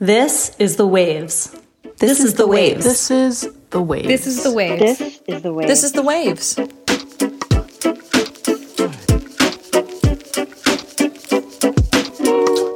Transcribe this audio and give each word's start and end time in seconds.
This 0.00 0.56
is 0.58 0.74
the 0.74 0.88
waves. 0.88 1.56
This, 1.98 2.18
is 2.18 2.34
the 2.34 2.48
waves. 2.48 2.84
This 2.84 3.12
is 3.12 3.48
the 3.70 3.80
waves. 3.80 4.08
This 4.08 4.26
is 4.26 4.42
the 4.42 4.52
waves. 4.52 4.98
This 4.98 5.22
is 5.28 5.42
the 5.42 5.52
way. 5.52 5.66
This 5.68 5.84
is 5.84 5.92
the 5.92 6.02
waves. 6.02 6.56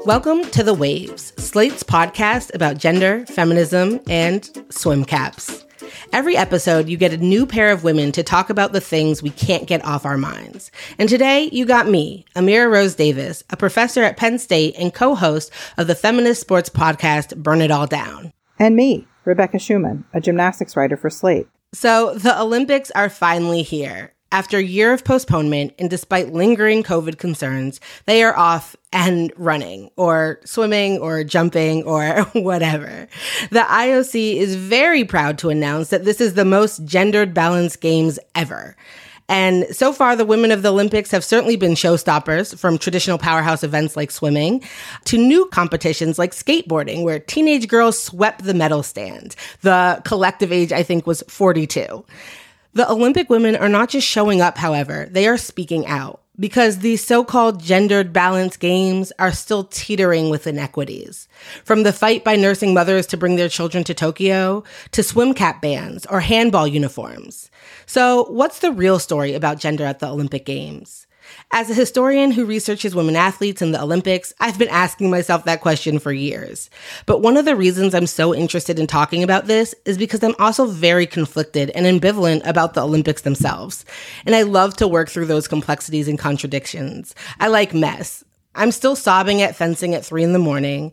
Welcome 0.06 0.44
to 0.52 0.62
The 0.62 0.74
Waves, 0.74 1.32
Slate's 1.38 1.82
podcast 1.82 2.54
about 2.54 2.78
gender, 2.78 3.26
feminism, 3.26 3.98
and 4.08 4.48
swim 4.70 5.04
caps. 5.04 5.64
Every 6.10 6.38
episode, 6.38 6.88
you 6.88 6.96
get 6.96 7.12
a 7.12 7.18
new 7.18 7.44
pair 7.44 7.70
of 7.70 7.84
women 7.84 8.12
to 8.12 8.22
talk 8.22 8.48
about 8.48 8.72
the 8.72 8.80
things 8.80 9.22
we 9.22 9.30
can't 9.30 9.66
get 9.66 9.84
off 9.84 10.06
our 10.06 10.16
minds. 10.16 10.70
And 10.98 11.06
today, 11.06 11.50
you 11.52 11.66
got 11.66 11.86
me, 11.86 12.24
Amira 12.34 12.70
Rose 12.70 12.94
Davis, 12.94 13.44
a 13.50 13.58
professor 13.58 14.02
at 14.02 14.16
Penn 14.16 14.38
State 14.38 14.74
and 14.78 14.94
co 14.94 15.14
host 15.14 15.52
of 15.76 15.86
the 15.86 15.94
feminist 15.94 16.40
sports 16.40 16.70
podcast 16.70 17.36
Burn 17.36 17.60
It 17.60 17.70
All 17.70 17.86
Down. 17.86 18.32
And 18.58 18.74
me, 18.74 19.06
Rebecca 19.26 19.58
Schuman, 19.58 20.04
a 20.14 20.20
gymnastics 20.20 20.76
writer 20.76 20.96
for 20.96 21.10
Slate. 21.10 21.46
So, 21.74 22.14
the 22.14 22.40
Olympics 22.40 22.90
are 22.92 23.10
finally 23.10 23.62
here. 23.62 24.14
After 24.30 24.58
a 24.58 24.62
year 24.62 24.92
of 24.92 25.04
postponement 25.04 25.72
and 25.78 25.88
despite 25.88 26.34
lingering 26.34 26.82
COVID 26.82 27.16
concerns, 27.16 27.80
they 28.04 28.22
are 28.22 28.36
off 28.36 28.76
and 28.92 29.32
running 29.36 29.90
or 29.96 30.40
swimming 30.44 30.98
or 30.98 31.24
jumping 31.24 31.84
or 31.84 32.22
whatever. 32.34 33.08
The 33.50 33.60
IOC 33.60 34.36
is 34.36 34.54
very 34.54 35.04
proud 35.04 35.38
to 35.38 35.48
announce 35.48 35.88
that 35.88 36.04
this 36.04 36.20
is 36.20 36.34
the 36.34 36.44
most 36.44 36.84
gendered 36.84 37.32
balanced 37.32 37.80
games 37.80 38.18
ever. 38.34 38.76
And 39.30 39.66
so 39.74 39.92
far, 39.92 40.16
the 40.16 40.24
women 40.24 40.50
of 40.50 40.62
the 40.62 40.72
Olympics 40.72 41.10
have 41.10 41.22
certainly 41.22 41.56
been 41.56 41.72
showstoppers 41.72 42.58
from 42.58 42.78
traditional 42.78 43.18
powerhouse 43.18 43.62
events 43.62 43.94
like 43.94 44.10
swimming 44.10 44.62
to 45.04 45.18
new 45.18 45.46
competitions 45.46 46.18
like 46.18 46.32
skateboarding, 46.32 47.02
where 47.02 47.18
teenage 47.18 47.68
girls 47.68 48.02
swept 48.02 48.44
the 48.44 48.54
medal 48.54 48.82
stand. 48.82 49.36
The 49.60 50.00
collective 50.06 50.50
age, 50.50 50.72
I 50.72 50.82
think, 50.82 51.06
was 51.06 51.22
42. 51.28 52.04
The 52.74 52.90
Olympic 52.90 53.30
women 53.30 53.56
are 53.56 53.68
not 53.68 53.88
just 53.88 54.06
showing 54.06 54.40
up, 54.40 54.58
however, 54.58 55.08
they 55.10 55.26
are 55.26 55.38
speaking 55.38 55.86
out 55.86 56.22
because 56.38 56.78
these 56.78 57.04
so-called 57.04 57.60
gendered 57.60 58.12
balance 58.12 58.56
games 58.56 59.12
are 59.18 59.32
still 59.32 59.64
teetering 59.64 60.30
with 60.30 60.46
inequities. 60.46 61.28
From 61.64 61.82
the 61.82 61.92
fight 61.92 62.22
by 62.22 62.36
nursing 62.36 62.72
mothers 62.72 63.06
to 63.08 63.16
bring 63.16 63.34
their 63.36 63.48
children 63.48 63.82
to 63.84 63.94
Tokyo 63.94 64.62
to 64.92 65.02
swim 65.02 65.34
cap 65.34 65.60
bans 65.60 66.06
or 66.06 66.20
handball 66.20 66.68
uniforms. 66.68 67.50
So 67.86 68.26
what's 68.30 68.60
the 68.60 68.70
real 68.70 69.00
story 69.00 69.34
about 69.34 69.58
gender 69.58 69.84
at 69.84 69.98
the 69.98 70.08
Olympic 70.08 70.44
Games? 70.44 71.07
As 71.50 71.70
a 71.70 71.74
historian 71.74 72.30
who 72.30 72.44
researches 72.44 72.94
women 72.94 73.16
athletes 73.16 73.62
in 73.62 73.72
the 73.72 73.82
Olympics, 73.82 74.34
I've 74.38 74.58
been 74.58 74.68
asking 74.68 75.10
myself 75.10 75.44
that 75.44 75.60
question 75.60 75.98
for 75.98 76.12
years. 76.12 76.68
But 77.06 77.22
one 77.22 77.36
of 77.36 77.44
the 77.44 77.56
reasons 77.56 77.94
I'm 77.94 78.06
so 78.06 78.34
interested 78.34 78.78
in 78.78 78.86
talking 78.86 79.22
about 79.22 79.46
this 79.46 79.74
is 79.84 79.96
because 79.96 80.22
I'm 80.22 80.34
also 80.38 80.66
very 80.66 81.06
conflicted 81.06 81.70
and 81.70 81.86
ambivalent 81.86 82.46
about 82.46 82.74
the 82.74 82.82
Olympics 82.82 83.22
themselves. 83.22 83.84
And 84.26 84.34
I 84.34 84.42
love 84.42 84.76
to 84.76 84.86
work 84.88 85.08
through 85.08 85.26
those 85.26 85.48
complexities 85.48 86.08
and 86.08 86.18
contradictions. 86.18 87.14
I 87.40 87.48
like 87.48 87.72
mess. 87.72 88.24
I'm 88.54 88.72
still 88.72 88.96
sobbing 88.96 89.40
at 89.40 89.56
fencing 89.56 89.94
at 89.94 90.04
three 90.04 90.24
in 90.24 90.32
the 90.32 90.38
morning. 90.38 90.92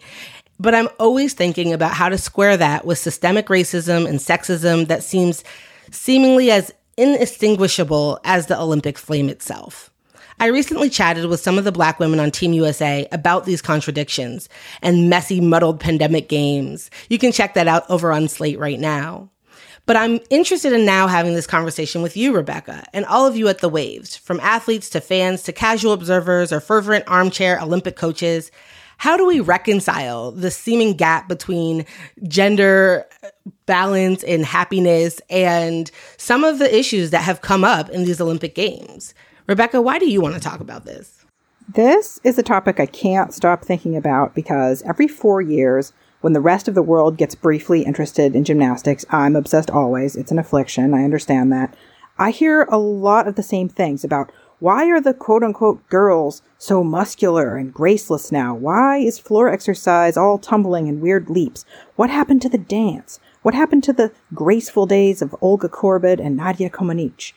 But 0.60 0.74
I'm 0.74 0.88
always 1.00 1.34
thinking 1.34 1.74
about 1.74 1.94
how 1.94 2.10
to 2.10 2.18
square 2.18 2.56
that 2.58 2.86
with 2.86 2.98
systemic 2.98 3.48
racism 3.48 4.08
and 4.08 4.20
sexism 4.20 4.88
that 4.88 5.04
seems 5.04 5.44
seemingly 5.92 6.50
as 6.50 6.74
inextinguishable 6.98 8.20
as 8.24 8.48
the 8.48 8.60
Olympic 8.60 8.98
flame 8.98 9.30
itself. 9.30 9.92
I 10.38 10.48
recently 10.48 10.90
chatted 10.90 11.28
with 11.28 11.40
some 11.40 11.58
of 11.58 11.64
the 11.64 11.72
black 11.72 11.98
women 11.98 12.20
on 12.20 12.30
Team 12.30 12.52
USA 12.52 13.08
about 13.14 13.46
these 13.46 13.62
contradictions 13.62 14.50
and 14.82 15.10
messy, 15.10 15.40
muddled 15.40 15.80
pandemic 15.80 16.28
games. 16.28 16.92
You 17.10 17.18
can 17.18 17.32
check 17.32 17.54
that 17.54 17.70
out 17.70 17.90
over 17.90 18.12
on 18.12 18.28
Slate 18.28 18.60
right 18.60 18.80
now. 18.80 19.30
But 19.86 19.96
I'm 19.96 20.20
interested 20.30 20.74
in 20.74 20.84
now 20.84 21.08
having 21.08 21.36
this 21.36 21.48
conversation 21.48 22.02
with 22.02 22.18
you, 22.18 22.36
Rebecca, 22.36 22.86
and 22.92 23.06
all 23.06 23.26
of 23.26 23.38
you 23.38 23.48
at 23.48 23.60
the 23.60 23.70
Waves, 23.70 24.18
from 24.18 24.40
athletes 24.42 24.90
to 24.90 25.00
fans 25.00 25.44
to 25.44 25.54
casual 25.54 25.94
observers 25.94 26.52
or 26.52 26.60
fervent 26.60 27.06
armchair 27.08 27.62
Olympic 27.62 27.96
coaches. 27.96 28.52
How 28.98 29.16
do 29.16 29.26
we 29.26 29.40
reconcile 29.40 30.32
the 30.32 30.52
seeming 30.52 30.94
gap 30.94 31.30
between 31.30 31.86
gender 32.28 33.06
balance 33.68 34.24
and 34.24 34.46
happiness 34.46 35.22
and 35.30 35.90
some 36.18 36.44
of 36.44 36.60
the 36.60 36.78
issues 36.78 37.12
that 37.12 37.22
have 37.22 37.42
come 37.42 37.64
up 37.64 37.90
in 37.90 38.04
these 38.04 38.20
Olympic 38.20 38.56
Games? 38.56 39.14
Rebecca, 39.48 39.80
why 39.80 40.00
do 40.00 40.10
you 40.10 40.22
want 40.22 40.34
to 40.34 40.42
talk 40.42 40.60
about 40.60 40.86
this? 40.86 41.24
This 41.70 42.20
is 42.24 42.40
a 42.40 42.44
topic 42.44 42.80
I 42.80 42.88
can't 42.88 43.32
stop 43.32 43.64
thinking 43.64 43.96
about 43.96 44.34
because 44.34 44.82
every 44.82 45.08
four 45.08 45.40
years, 45.40 45.94
when 46.22 46.34
the 46.34 46.42
rest 46.42 46.68
of 46.68 46.74
the 46.74 46.82
world 46.82 47.16
gets 47.16 47.36
briefly 47.36 47.84
interested 47.84 48.36
in 48.36 48.44
gymnastics, 48.44 49.06
I'm 49.12 49.36
obsessed 49.36 49.70
always. 49.70 50.16
It's 50.16 50.32
an 50.32 50.40
affliction. 50.40 50.96
I 50.96 51.04
understand 51.04 51.52
that. 51.54 51.76
I 52.18 52.32
hear 52.32 52.64
a 52.64 52.80
lot 52.80 53.28
of 53.28 53.36
the 53.36 53.44
same 53.44 53.70
things 53.70 54.04
about 54.04 54.32
why 54.58 54.90
are 54.90 55.00
the 55.02 55.14
quote 55.14 55.44
unquote 55.44 55.88
girls 55.90 56.42
so 56.58 56.84
muscular 56.84 57.56
and 57.56 57.72
graceless 57.72 58.32
now? 58.32 58.56
Why 58.56 58.98
is 58.98 59.20
floor 59.20 59.48
exercise 59.48 60.18
all 60.18 60.40
tumbling 60.40 60.90
and 60.90 61.02
weird 61.02 61.30
leaps? 61.30 61.66
What 61.98 62.10
happened 62.10 62.42
to 62.44 62.50
the 62.50 62.58
dance? 62.58 63.20
What 63.44 63.54
happened 63.54 63.84
to 63.84 63.94
the 63.94 64.12
graceful 64.34 64.88
days 64.88 65.22
of 65.22 65.36
Olga 65.40 65.70
Korbut 65.70 66.20
and 66.20 66.36
Nadia 66.36 66.72
Comaneci? 66.72 67.34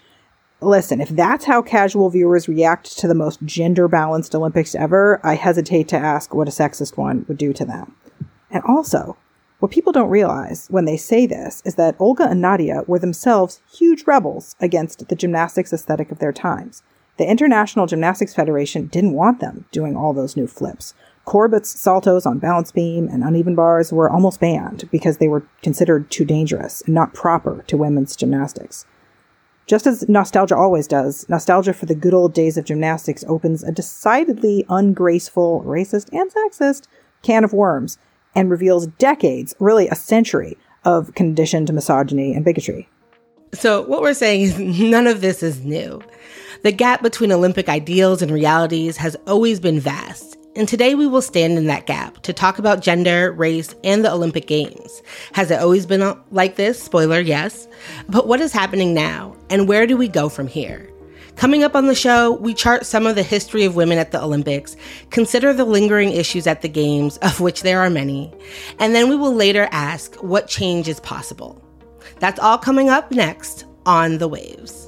Listen, 0.61 1.01
if 1.01 1.11
that's 1.11 1.45
how 1.45 1.63
casual 1.63 2.11
viewers 2.11 2.49
react 2.49 2.99
to 2.99 3.07
the 3.07 3.15
most 3.15 3.41
gender 3.45 3.87
balanced 3.87 4.35
Olympics 4.35 4.75
ever, 4.75 5.21
I 5.23 5.37
hesitate 5.37 5.87
to 5.89 5.97
ask 5.97 6.35
what 6.35 6.49
a 6.49 6.51
sexist 6.51 6.97
one 6.97 7.25
would 7.29 7.39
do 7.39 7.53
to 7.53 7.65
them. 7.65 7.95
And 8.51 8.65
also, 8.65 9.17
what 9.61 9.71
people 9.71 9.93
don't 9.93 10.11
realize 10.11 10.67
when 10.69 10.85
they 10.85 10.97
say 10.97 11.27
this 11.27 11.63
is 11.65 11.77
that 11.77 11.95
Olga 12.01 12.25
and 12.29 12.41
Nadia 12.41 12.83
were 12.89 12.99
themselves 12.99 13.61
huge 13.73 14.05
rebels 14.05 14.57
against 14.59 15.09
the 15.09 15.15
gymnastics 15.15 15.73
aesthetic 15.73 16.11
of 16.11 16.19
their 16.19 16.33
times. 16.33 16.83
The 17.19 17.31
International 17.31 17.87
Gymnastics 17.87 18.35
Federation 18.35 18.87
didn't 18.87 19.13
want 19.13 19.39
them 19.39 19.65
doing 19.71 19.97
all 19.97 20.13
those 20.13 20.37
new 20.37 20.49
flips. 20.49 20.93
Korbut's 21.25 21.79
saltos 21.79 22.27
on 22.27 22.39
balance 22.39 22.73
beam 22.73 23.07
and 23.07 23.23
uneven 23.23 23.55
bars 23.55 23.93
were 23.93 24.11
almost 24.11 24.41
banned 24.41 24.89
because 24.91 25.19
they 25.19 25.29
were 25.29 25.47
considered 25.63 26.11
too 26.11 26.25
dangerous 26.25 26.81
and 26.83 26.95
not 26.95 27.15
proper 27.15 27.63
to 27.69 27.77
women's 27.77 28.17
gymnastics. 28.17 28.87
Just 29.69 29.87
as 29.87 30.09
nostalgia 30.09 30.57
always 30.57 30.87
does, 30.87 31.29
nostalgia 31.29 31.75
for 31.75 31.85
the 31.85 31.95
good 31.95 32.15
old 32.15 32.33
days 32.33 32.57
of 32.57 32.65
gymnastics 32.65 33.23
opens 33.29 33.63
a 33.63 33.71
decidedly 33.71 34.65
ungraceful, 34.71 35.63
racist, 35.63 36.09
and 36.11 36.33
sexist 36.33 36.89
can 37.21 37.45
of 37.45 37.53
worms 37.53 37.99
and 38.35 38.51
reveals 38.51 38.87
decades, 38.87 39.55
really 39.59 39.87
a 39.89 39.95
century, 39.95 40.57
of 40.85 41.15
conditioned 41.15 41.71
misogyny 41.75 42.33
and 42.33 42.47
bigotry. 42.47 42.89
So, 43.53 43.83
what 43.83 44.01
we're 44.01 44.15
saying 44.15 44.41
is 44.41 44.59
none 44.91 45.07
of 45.07 45.21
this 45.21 45.43
is 45.43 45.63
new. 45.63 46.01
The 46.63 46.73
gap 46.73 47.03
between 47.03 47.31
Olympic 47.31 47.69
ideals 47.69 48.23
and 48.23 48.31
realities 48.31 48.97
has 48.97 49.17
always 49.27 49.61
been 49.61 49.81
vast. 49.81 50.38
And 50.59 50.69
today 50.69 50.97
we 50.97 51.07
will 51.07 51.23
stand 51.23 51.57
in 51.57 51.69
that 51.69 51.87
gap 51.87 52.21
to 52.23 52.33
talk 52.33 52.59
about 52.59 52.83
gender, 52.83 53.31
race, 53.31 53.77
and 53.85 54.05
the 54.05 54.11
Olympic 54.11 54.49
Games. 54.49 55.03
Has 55.33 55.53
it 55.53 55.61
always 55.61 55.87
been 55.87 56.03
uh, 56.03 56.17
like 56.33 56.57
this? 56.57 56.83
Spoiler, 56.83 57.21
yes. 57.21 57.69
But 58.09 58.27
what 58.27 58.41
is 58.41 58.51
happening 58.51 58.93
now? 58.93 59.37
And 59.51 59.69
where 59.69 59.87
do 59.87 59.97
we 59.97 60.09
go 60.09 60.29
from 60.29 60.49
here? 60.49 60.91
Coming 61.37 61.63
up 61.63 61.77
on 61.77 61.87
the 61.87 61.95
show, 61.95 62.33
we 62.33 62.55
chart 62.55 62.87
some 62.87 63.07
of 63.07 63.15
the 63.15 63.23
history 63.23 63.65
of 63.65 63.77
women 63.77 63.99
at 63.99 64.11
the 64.11 64.21
Olympics, 64.21 64.75
consider 65.11 65.53
the 65.53 65.65
lingering 65.65 66.11
issues 66.11 66.49
at 66.49 66.61
the 66.63 66.69
Games, 66.69 67.19
of 67.19 67.39
which 67.39 67.63
there 67.63 67.79
are 67.79 67.89
many, 67.89 68.35
and 68.81 68.97
then 68.97 69.09
we 69.09 69.15
will 69.15 69.33
later 69.33 69.69
ask 69.71 70.17
what 70.17 70.49
change 70.49 70.89
is 70.89 70.99
possible. 70.99 71.63
That's 72.19 72.41
all 72.41 72.59
coming 72.59 72.89
up 72.89 73.13
next 73.13 73.65
on 73.87 74.19
The 74.19 74.27
Waves. 74.27 74.88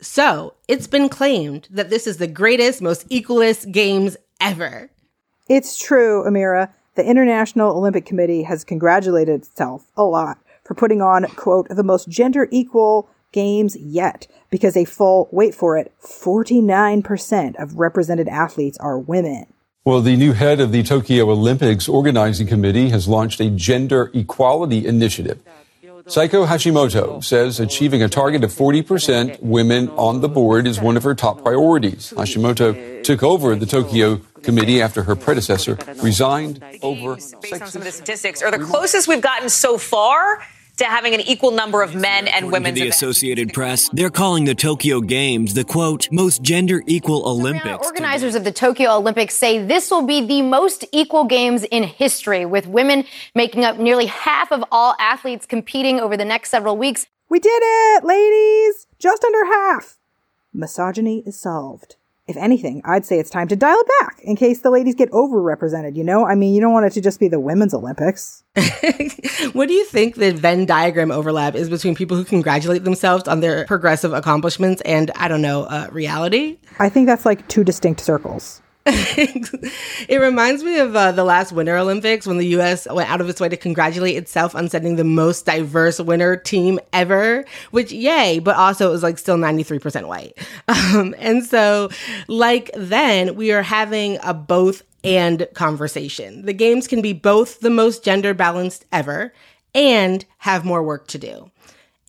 So, 0.00 0.54
it's 0.68 0.86
been 0.86 1.08
claimed 1.08 1.68
that 1.70 1.88
this 1.88 2.06
is 2.06 2.18
the 2.18 2.26
greatest, 2.26 2.82
most 2.82 3.08
equalist 3.08 3.72
games 3.72 4.16
ever. 4.40 4.90
It's 5.48 5.78
true, 5.78 6.22
Amira. 6.24 6.70
The 6.96 7.04
International 7.04 7.76
Olympic 7.76 8.04
Committee 8.04 8.42
has 8.42 8.64
congratulated 8.64 9.42
itself 9.42 9.86
a 9.96 10.02
lot 10.02 10.38
for 10.64 10.74
putting 10.74 11.00
on, 11.00 11.24
quote, 11.36 11.68
the 11.68 11.82
most 11.82 12.08
gender 12.08 12.48
equal 12.50 13.08
games 13.32 13.76
yet, 13.76 14.26
because 14.50 14.76
a 14.76 14.84
full, 14.84 15.28
wait 15.30 15.54
for 15.54 15.76
it, 15.76 15.92
49% 16.02 17.56
of 17.56 17.78
represented 17.78 18.28
athletes 18.28 18.78
are 18.78 18.98
women. 18.98 19.46
Well, 19.84 20.00
the 20.00 20.16
new 20.16 20.32
head 20.32 20.60
of 20.60 20.72
the 20.72 20.82
Tokyo 20.82 21.30
Olympics 21.30 21.88
Organizing 21.88 22.48
Committee 22.48 22.88
has 22.90 23.06
launched 23.06 23.40
a 23.40 23.50
gender 23.50 24.10
equality 24.14 24.86
initiative. 24.86 25.38
Seiko 26.06 26.46
Hashimoto 26.46 27.22
says 27.22 27.58
achieving 27.58 28.00
a 28.00 28.08
target 28.08 28.44
of 28.44 28.52
40% 28.52 29.42
women 29.42 29.88
on 29.90 30.20
the 30.20 30.28
board 30.28 30.66
is 30.68 30.80
one 30.80 30.96
of 30.96 31.02
her 31.02 31.16
top 31.16 31.42
priorities. 31.42 32.12
Hashimoto 32.16 33.02
took 33.02 33.24
over 33.24 33.56
the 33.56 33.66
Tokyo 33.66 34.20
committee 34.42 34.80
after 34.80 35.02
her 35.02 35.16
predecessor 35.16 35.76
resigned 36.02 36.62
over 36.82 37.12
on 37.12 37.20
some 37.20 37.82
of 37.82 37.84
the 37.84 37.90
statistics 37.90 38.40
are 38.40 38.52
the 38.52 38.64
closest 38.64 39.08
we've 39.08 39.20
gotten 39.20 39.48
so 39.48 39.78
far 39.78 40.42
to 40.76 40.84
having 40.84 41.14
an 41.14 41.20
equal 41.20 41.50
number 41.50 41.82
of 41.82 41.94
men 41.94 42.28
and 42.28 42.52
women. 42.52 42.74
The 42.74 42.88
Associated 42.88 43.52
Press, 43.52 43.88
they're 43.92 44.10
calling 44.10 44.44
the 44.44 44.54
Tokyo 44.54 45.00
Games 45.00 45.54
the 45.54 45.64
quote, 45.64 46.08
most 46.12 46.42
gender 46.42 46.82
equal 46.86 47.28
Olympics. 47.28 47.86
Organizers 47.86 48.34
of 48.34 48.44
the 48.44 48.52
Tokyo 48.52 48.96
Olympics 48.96 49.34
say 49.34 49.64
this 49.64 49.90
will 49.90 50.06
be 50.06 50.24
the 50.24 50.42
most 50.42 50.84
equal 50.92 51.24
games 51.24 51.64
in 51.64 51.84
history, 51.84 52.44
with 52.44 52.66
women 52.66 53.04
making 53.34 53.64
up 53.64 53.78
nearly 53.78 54.06
half 54.06 54.52
of 54.52 54.64
all 54.70 54.94
athletes 54.98 55.46
competing 55.46 56.00
over 56.00 56.16
the 56.16 56.24
next 56.24 56.50
several 56.50 56.76
weeks. 56.76 57.06
We 57.28 57.40
did 57.40 57.62
it, 57.62 58.04
ladies! 58.04 58.86
Just 58.98 59.24
under 59.24 59.44
half. 59.46 59.98
Misogyny 60.52 61.22
is 61.26 61.38
solved 61.38 61.96
if 62.28 62.36
anything, 62.36 62.82
I'd 62.84 63.06
say 63.06 63.20
it's 63.20 63.30
time 63.30 63.46
to 63.48 63.56
dial 63.56 63.76
it 63.78 63.86
back 64.00 64.20
in 64.22 64.34
case 64.34 64.60
the 64.60 64.70
ladies 64.70 64.96
get 64.96 65.10
overrepresented, 65.12 65.94
you 65.94 66.02
know? 66.02 66.26
I 66.26 66.34
mean, 66.34 66.54
you 66.54 66.60
don't 66.60 66.72
want 66.72 66.86
it 66.86 66.92
to 66.94 67.00
just 67.00 67.20
be 67.20 67.28
the 67.28 67.38
women's 67.38 67.72
Olympics. 67.72 68.42
what 69.52 69.68
do 69.68 69.74
you 69.74 69.84
think 69.84 70.16
the 70.16 70.32
Venn 70.32 70.66
diagram 70.66 71.12
overlap 71.12 71.54
is 71.54 71.70
between 71.70 71.94
people 71.94 72.16
who 72.16 72.24
congratulate 72.24 72.82
themselves 72.82 73.28
on 73.28 73.40
their 73.40 73.64
progressive 73.66 74.12
accomplishments 74.12 74.82
and, 74.82 75.12
I 75.14 75.28
don't 75.28 75.42
know, 75.42 75.64
uh, 75.64 75.88
reality? 75.92 76.58
I 76.80 76.88
think 76.88 77.06
that's 77.06 77.24
like 77.24 77.46
two 77.48 77.62
distinct 77.62 78.00
circles. 78.00 78.60
it 80.08 80.20
reminds 80.20 80.62
me 80.62 80.78
of 80.78 80.94
uh, 80.94 81.10
the 81.10 81.24
last 81.24 81.50
Winter 81.50 81.76
Olympics 81.76 82.24
when 82.24 82.38
the 82.38 82.46
U.S. 82.48 82.86
went 82.88 83.10
out 83.10 83.20
of 83.20 83.28
its 83.28 83.40
way 83.40 83.48
to 83.48 83.56
congratulate 83.56 84.16
itself 84.16 84.54
on 84.54 84.68
sending 84.68 84.94
the 84.94 85.02
most 85.02 85.44
diverse 85.44 85.98
winter 85.98 86.36
team 86.36 86.78
ever, 86.92 87.44
which, 87.72 87.90
yay, 87.90 88.38
but 88.38 88.54
also 88.54 88.88
it 88.88 88.92
was 88.92 89.02
like 89.02 89.18
still 89.18 89.36
93% 89.36 90.06
white. 90.06 90.36
Um, 90.68 91.14
and 91.18 91.44
so, 91.44 91.90
like 92.28 92.70
then, 92.74 93.34
we 93.34 93.50
are 93.50 93.62
having 93.62 94.18
a 94.22 94.34
both 94.34 94.82
and 95.02 95.46
conversation. 95.54 96.44
The 96.44 96.52
games 96.52 96.86
can 96.86 97.00
be 97.02 97.12
both 97.12 97.60
the 97.60 97.70
most 97.70 98.04
gender 98.04 98.34
balanced 98.34 98.84
ever 98.92 99.32
and 99.74 100.24
have 100.38 100.64
more 100.64 100.82
work 100.82 101.06
to 101.08 101.18
do 101.18 101.50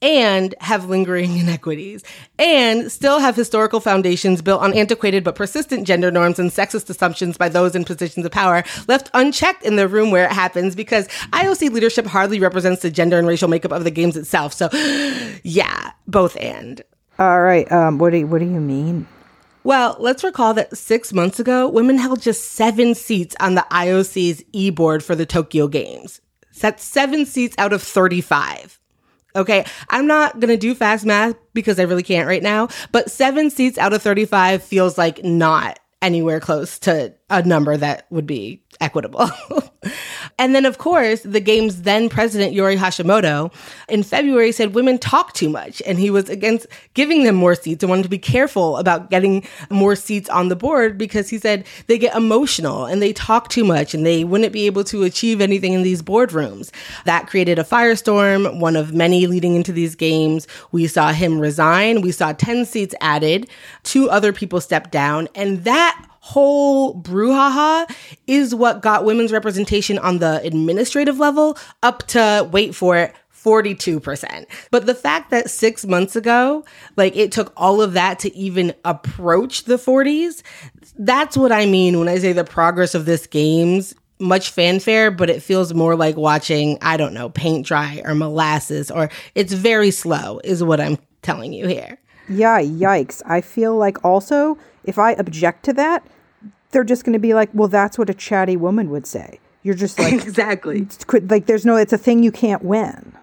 and 0.01 0.53
have 0.59 0.89
lingering 0.89 1.37
inequities 1.39 2.03
and 2.37 2.91
still 2.91 3.19
have 3.19 3.35
historical 3.35 3.79
foundations 3.79 4.41
built 4.41 4.61
on 4.61 4.73
antiquated 4.73 5.23
but 5.23 5.35
persistent 5.35 5.87
gender 5.87 6.11
norms 6.11 6.39
and 6.39 6.51
sexist 6.51 6.89
assumptions 6.89 7.37
by 7.37 7.49
those 7.49 7.75
in 7.75 7.83
positions 7.83 8.25
of 8.25 8.31
power 8.31 8.63
left 8.87 9.09
unchecked 9.13 9.63
in 9.63 9.75
the 9.75 9.87
room 9.87 10.11
where 10.11 10.25
it 10.25 10.31
happens 10.31 10.75
because 10.75 11.07
IOC 11.31 11.71
leadership 11.71 12.05
hardly 12.05 12.39
represents 12.39 12.81
the 12.81 12.91
gender 12.91 13.17
and 13.17 13.27
racial 13.27 13.47
makeup 13.47 13.71
of 13.71 13.83
the 13.83 13.91
games 13.91 14.17
itself. 14.17 14.53
So, 14.53 14.69
yeah, 15.43 15.91
both 16.07 16.37
and. 16.37 16.81
All 17.19 17.41
right. 17.41 17.69
Um, 17.71 17.97
what 17.97 18.11
do 18.11 18.17
you, 18.17 18.27
what 18.27 18.39
do 18.39 18.45
you 18.45 18.59
mean? 18.59 19.07
Well, 19.63 19.97
let's 19.99 20.23
recall 20.23 20.53
that 20.53 20.77
six 20.77 21.11
months 21.11 21.39
ago, 21.39 21.67
women 21.67 21.97
held 21.97 22.21
just 22.21 22.51
seven 22.53 22.95
seats 22.95 23.35
on 23.39 23.55
the 23.55 23.65
IOC's 23.71 24.43
e 24.53 24.69
board 24.69 25.03
for 25.03 25.15
the 25.15 25.25
Tokyo 25.25 25.67
Games. 25.67 26.21
That's 26.61 26.83
seven 26.83 27.25
seats 27.25 27.55
out 27.57 27.73
of 27.73 27.83
35. 27.83 28.76
Okay. 29.37 29.65
I'm 29.89 30.07
not 30.07 30.39
going 30.39 30.49
to 30.49 30.57
do 30.57 30.73
fast 30.73 31.05
math 31.05 31.35
because 31.53 31.79
I 31.79 31.83
really 31.83 32.03
can't 32.03 32.27
right 32.27 32.43
now, 32.43 32.69
but 32.91 33.11
seven 33.11 33.49
seats 33.49 33.77
out 33.77 33.93
of 33.93 34.01
35 34.01 34.63
feels 34.63 34.97
like 34.97 35.23
not 35.23 35.79
anywhere 36.01 36.39
close 36.39 36.79
to 36.79 37.13
a 37.29 37.43
number 37.43 37.77
that 37.77 38.07
would 38.09 38.25
be 38.25 38.63
equitable. 38.81 39.29
and 40.39 40.53
then, 40.55 40.65
of 40.65 40.77
course, 40.77 41.21
the 41.21 41.39
game's 41.39 41.83
then 41.83 42.09
president, 42.09 42.53
Yori 42.53 42.75
Hashimoto, 42.75 43.53
in 43.89 44.03
February 44.03 44.51
said 44.51 44.73
women 44.73 44.97
talk 44.97 45.33
too 45.33 45.49
much. 45.49 45.81
And 45.85 45.99
he 45.99 46.09
was 46.09 46.29
against 46.29 46.67
giving 46.93 47.23
them 47.23 47.35
more 47.35 47.55
seats 47.55 47.83
and 47.83 47.89
wanted 47.89 48.03
to 48.03 48.09
be 48.09 48.17
careful 48.17 48.77
about 48.77 49.09
getting 49.09 49.47
more 49.69 49.95
seats 49.95 50.29
on 50.29 50.49
the 50.49 50.55
board 50.55 50.97
because 50.97 51.29
he 51.29 51.37
said 51.37 51.65
they 51.87 51.97
get 51.97 52.15
emotional 52.15 52.85
and 52.85 53.01
they 53.01 53.13
talk 53.13 53.49
too 53.49 53.63
much 53.63 53.93
and 53.93 54.05
they 54.05 54.23
wouldn't 54.23 54.53
be 54.53 54.65
able 54.65 54.83
to 54.85 55.03
achieve 55.03 55.41
anything 55.41 55.73
in 55.73 55.83
these 55.83 56.01
boardrooms. 56.01 56.71
That 57.05 57.27
created 57.27 57.59
a 57.59 57.63
firestorm, 57.63 58.59
one 58.59 58.75
of 58.75 58.93
many 58.93 59.27
leading 59.27 59.55
into 59.55 59.71
these 59.71 59.95
games. 59.95 60.47
We 60.71 60.87
saw 60.87 61.11
him 61.11 61.39
resign. 61.39 62.01
We 62.01 62.11
saw 62.11 62.33
10 62.33 62.65
seats 62.65 62.95
added. 63.01 63.49
Two 63.83 64.09
other 64.09 64.33
people 64.33 64.61
stepped 64.61 64.91
down. 64.91 65.27
And 65.35 65.63
that 65.63 66.03
whole 66.27 67.01
brouhaha 67.01 67.89
is 68.27 68.53
what 68.53 68.81
got 68.81 69.05
women's 69.05 69.31
representation 69.31 69.97
on 69.97 70.19
the 70.19 70.41
administrative 70.43 71.19
level 71.19 71.57
up 71.83 72.05
to, 72.07 72.47
wait 72.51 72.75
for 72.75 72.97
it, 72.97 73.15
42%. 73.33 74.45
But 74.69 74.87
the 74.87 74.93
fact 74.93 75.31
that 75.31 75.49
six 75.49 75.85
months 75.85 76.17
ago, 76.17 76.65
like 76.97 77.15
it 77.15 77.31
took 77.31 77.53
all 77.55 77.81
of 77.81 77.93
that 77.93 78.19
to 78.19 78.35
even 78.35 78.73
approach 78.83 79.63
the 79.63 79.77
40s, 79.77 80.43
that's 80.99 81.37
what 81.37 81.53
I 81.53 81.65
mean 81.65 81.97
when 81.97 82.09
I 82.09 82.17
say 82.17 82.33
the 82.33 82.43
progress 82.43 82.93
of 82.93 83.05
this 83.05 83.25
game's 83.25 83.95
much 84.19 84.49
fanfare, 84.49 85.11
but 85.11 85.29
it 85.29 85.41
feels 85.41 85.73
more 85.73 85.95
like 85.95 86.17
watching, 86.17 86.77
I 86.81 86.97
don't 86.97 87.13
know, 87.13 87.29
paint 87.29 87.65
dry 87.65 88.01
or 88.03 88.15
molasses, 88.15 88.91
or 88.91 89.09
it's 89.33 89.53
very 89.53 89.91
slow, 89.91 90.41
is 90.43 90.61
what 90.61 90.81
I'm 90.81 90.97
telling 91.21 91.53
you 91.53 91.67
here. 91.67 91.97
Yeah, 92.27 92.59
yikes. 92.59 93.21
I 93.25 93.39
feel 93.39 93.77
like 93.77 94.03
also, 94.03 94.57
if 94.83 94.99
I 94.99 95.13
object 95.13 95.63
to 95.65 95.73
that, 95.73 96.05
they're 96.77 96.83
just 96.83 97.03
going 97.03 97.13
to 97.13 97.19
be 97.19 97.33
like, 97.33 97.49
well, 97.55 97.67
that's 97.67 97.97
what 97.97 98.07
a 98.07 98.13
chatty 98.13 98.55
woman 98.55 98.91
would 98.91 99.07
say. 99.07 99.39
You're 99.63 99.73
just 99.73 99.97
like, 99.97 100.13
exactly. 100.23 100.87
Like, 101.23 101.47
there's 101.47 101.65
no, 101.65 101.75
it's 101.75 101.91
a 101.91 101.97
thing 101.97 102.21
you 102.21 102.31
can't 102.31 102.61
win. 102.61 103.13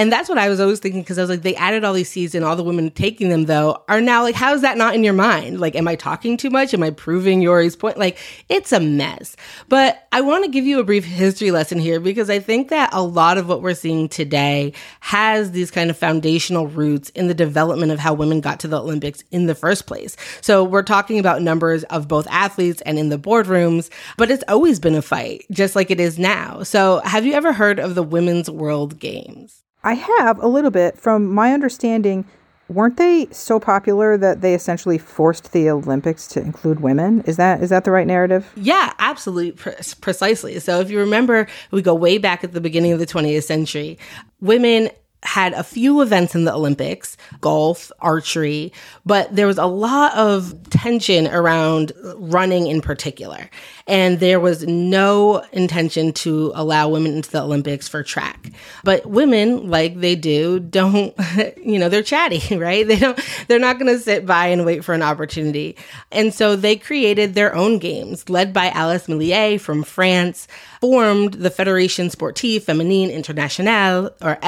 And 0.00 0.10
that's 0.10 0.30
what 0.30 0.38
I 0.38 0.48
was 0.48 0.60
always 0.60 0.78
thinking 0.78 1.02
because 1.02 1.18
I 1.18 1.20
was 1.20 1.28
like, 1.28 1.42
they 1.42 1.54
added 1.56 1.84
all 1.84 1.92
these 1.92 2.08
seeds 2.08 2.34
and 2.34 2.42
all 2.42 2.56
the 2.56 2.64
women 2.64 2.90
taking 2.90 3.28
them 3.28 3.44
though 3.44 3.84
are 3.86 4.00
now 4.00 4.22
like, 4.22 4.34
how 4.34 4.54
is 4.54 4.62
that 4.62 4.78
not 4.78 4.94
in 4.94 5.04
your 5.04 5.12
mind? 5.12 5.60
Like, 5.60 5.76
am 5.76 5.86
I 5.86 5.94
talking 5.94 6.38
too 6.38 6.48
much? 6.48 6.72
Am 6.72 6.82
I 6.82 6.88
proving 6.88 7.42
Yori's 7.42 7.76
point? 7.76 7.98
Like, 7.98 8.16
it's 8.48 8.72
a 8.72 8.80
mess. 8.80 9.36
But 9.68 10.08
I 10.10 10.22
want 10.22 10.46
to 10.46 10.50
give 10.50 10.64
you 10.64 10.80
a 10.80 10.84
brief 10.84 11.04
history 11.04 11.50
lesson 11.50 11.78
here 11.78 12.00
because 12.00 12.30
I 12.30 12.38
think 12.38 12.70
that 12.70 12.88
a 12.94 13.02
lot 13.02 13.36
of 13.36 13.46
what 13.46 13.60
we're 13.60 13.74
seeing 13.74 14.08
today 14.08 14.72
has 15.00 15.50
these 15.50 15.70
kind 15.70 15.90
of 15.90 15.98
foundational 15.98 16.66
roots 16.66 17.10
in 17.10 17.26
the 17.26 17.34
development 17.34 17.92
of 17.92 17.98
how 17.98 18.14
women 18.14 18.40
got 18.40 18.58
to 18.60 18.68
the 18.68 18.80
Olympics 18.80 19.22
in 19.30 19.48
the 19.48 19.54
first 19.54 19.86
place. 19.86 20.16
So 20.40 20.64
we're 20.64 20.82
talking 20.82 21.18
about 21.18 21.42
numbers 21.42 21.84
of 21.84 22.08
both 22.08 22.26
athletes 22.30 22.80
and 22.86 22.98
in 22.98 23.10
the 23.10 23.18
boardrooms, 23.18 23.90
but 24.16 24.30
it's 24.30 24.44
always 24.48 24.80
been 24.80 24.94
a 24.94 25.02
fight, 25.02 25.44
just 25.50 25.76
like 25.76 25.90
it 25.90 26.00
is 26.00 26.18
now. 26.18 26.62
So 26.62 27.02
have 27.04 27.26
you 27.26 27.34
ever 27.34 27.52
heard 27.52 27.78
of 27.78 27.94
the 27.94 28.02
Women's 28.02 28.48
World 28.48 28.98
Games? 28.98 29.62
I 29.82 29.94
have 29.94 30.42
a 30.42 30.46
little 30.46 30.70
bit. 30.70 30.98
From 30.98 31.32
my 31.32 31.52
understanding, 31.52 32.26
weren't 32.68 32.96
they 32.96 33.26
so 33.30 33.58
popular 33.58 34.16
that 34.16 34.40
they 34.40 34.54
essentially 34.54 34.98
forced 34.98 35.52
the 35.52 35.70
Olympics 35.70 36.26
to 36.28 36.40
include 36.40 36.80
women? 36.80 37.22
Is 37.22 37.36
that 37.36 37.62
is 37.62 37.70
that 37.70 37.84
the 37.84 37.90
right 37.90 38.06
narrative? 38.06 38.50
Yeah, 38.56 38.92
absolutely, 38.98 39.52
pre- 39.52 39.74
precisely. 40.00 40.58
So 40.60 40.80
if 40.80 40.90
you 40.90 40.98
remember, 40.98 41.46
we 41.70 41.82
go 41.82 41.94
way 41.94 42.18
back 42.18 42.44
at 42.44 42.52
the 42.52 42.60
beginning 42.60 42.92
of 42.92 42.98
the 42.98 43.06
20th 43.06 43.44
century. 43.44 43.98
Women 44.40 44.90
had 45.22 45.52
a 45.52 45.62
few 45.62 46.00
events 46.00 46.34
in 46.34 46.44
the 46.44 46.54
Olympics, 46.54 47.16
golf, 47.40 47.92
archery, 48.00 48.72
but 49.04 49.34
there 49.34 49.46
was 49.46 49.58
a 49.58 49.66
lot 49.66 50.14
of 50.16 50.54
tension 50.70 51.26
around 51.26 51.92
running 52.16 52.66
in 52.66 52.80
particular. 52.80 53.50
And 53.86 54.20
there 54.20 54.40
was 54.40 54.66
no 54.66 55.44
intention 55.52 56.12
to 56.12 56.52
allow 56.54 56.88
women 56.88 57.16
into 57.16 57.30
the 57.30 57.42
Olympics 57.42 57.88
for 57.88 58.02
track. 58.02 58.50
But 58.84 59.04
women, 59.04 59.68
like 59.68 60.00
they 60.00 60.16
do, 60.16 60.60
don't, 60.60 61.14
you 61.62 61.78
know, 61.78 61.88
they're 61.88 62.02
chatty, 62.02 62.56
right? 62.56 62.86
They 62.86 62.98
don't, 62.98 63.18
they're 63.48 63.58
not 63.58 63.78
going 63.78 63.92
to 63.92 64.02
sit 64.02 64.24
by 64.24 64.46
and 64.46 64.64
wait 64.64 64.84
for 64.84 64.94
an 64.94 65.02
opportunity. 65.02 65.76
And 66.12 66.32
so 66.32 66.56
they 66.56 66.76
created 66.76 67.34
their 67.34 67.54
own 67.54 67.78
games, 67.78 68.28
led 68.30 68.52
by 68.52 68.70
Alice 68.70 69.06
Milliat 69.06 69.60
from 69.60 69.82
France, 69.82 70.48
formed 70.80 71.34
the 71.34 71.50
Fédération 71.50 72.10
Sportive 72.10 72.64
Féminine 72.64 73.12
Internationale, 73.12 74.10
or 74.22 74.38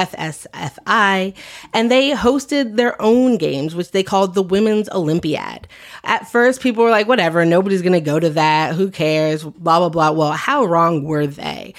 FSFI, 0.63 1.35
and 1.73 1.91
they 1.91 2.11
hosted 2.11 2.77
their 2.77 3.01
own 3.01 3.37
games, 3.37 3.75
which 3.75 3.91
they 3.91 4.03
called 4.03 4.35
the 4.35 4.43
Women's 4.43 4.89
Olympiad. 4.91 5.69
At 6.05 6.31
first, 6.31 6.61
people 6.61 6.85
were 6.85 6.91
like, 6.91 7.09
whatever, 7.09 7.45
nobody's 7.45 7.83
going 7.83 7.93
to 7.93 8.01
go 8.01 8.19
to 8.19 8.31
that. 8.31 8.75
Who 8.75 8.91
cares? 8.91 9.45
Blah, 9.45 9.79
blah, 9.79 9.89
blah. 9.89 10.11
Well, 10.13 10.33
how 10.33 10.65
wrong 10.65 11.05
were 11.05 11.27
they? 11.27 11.75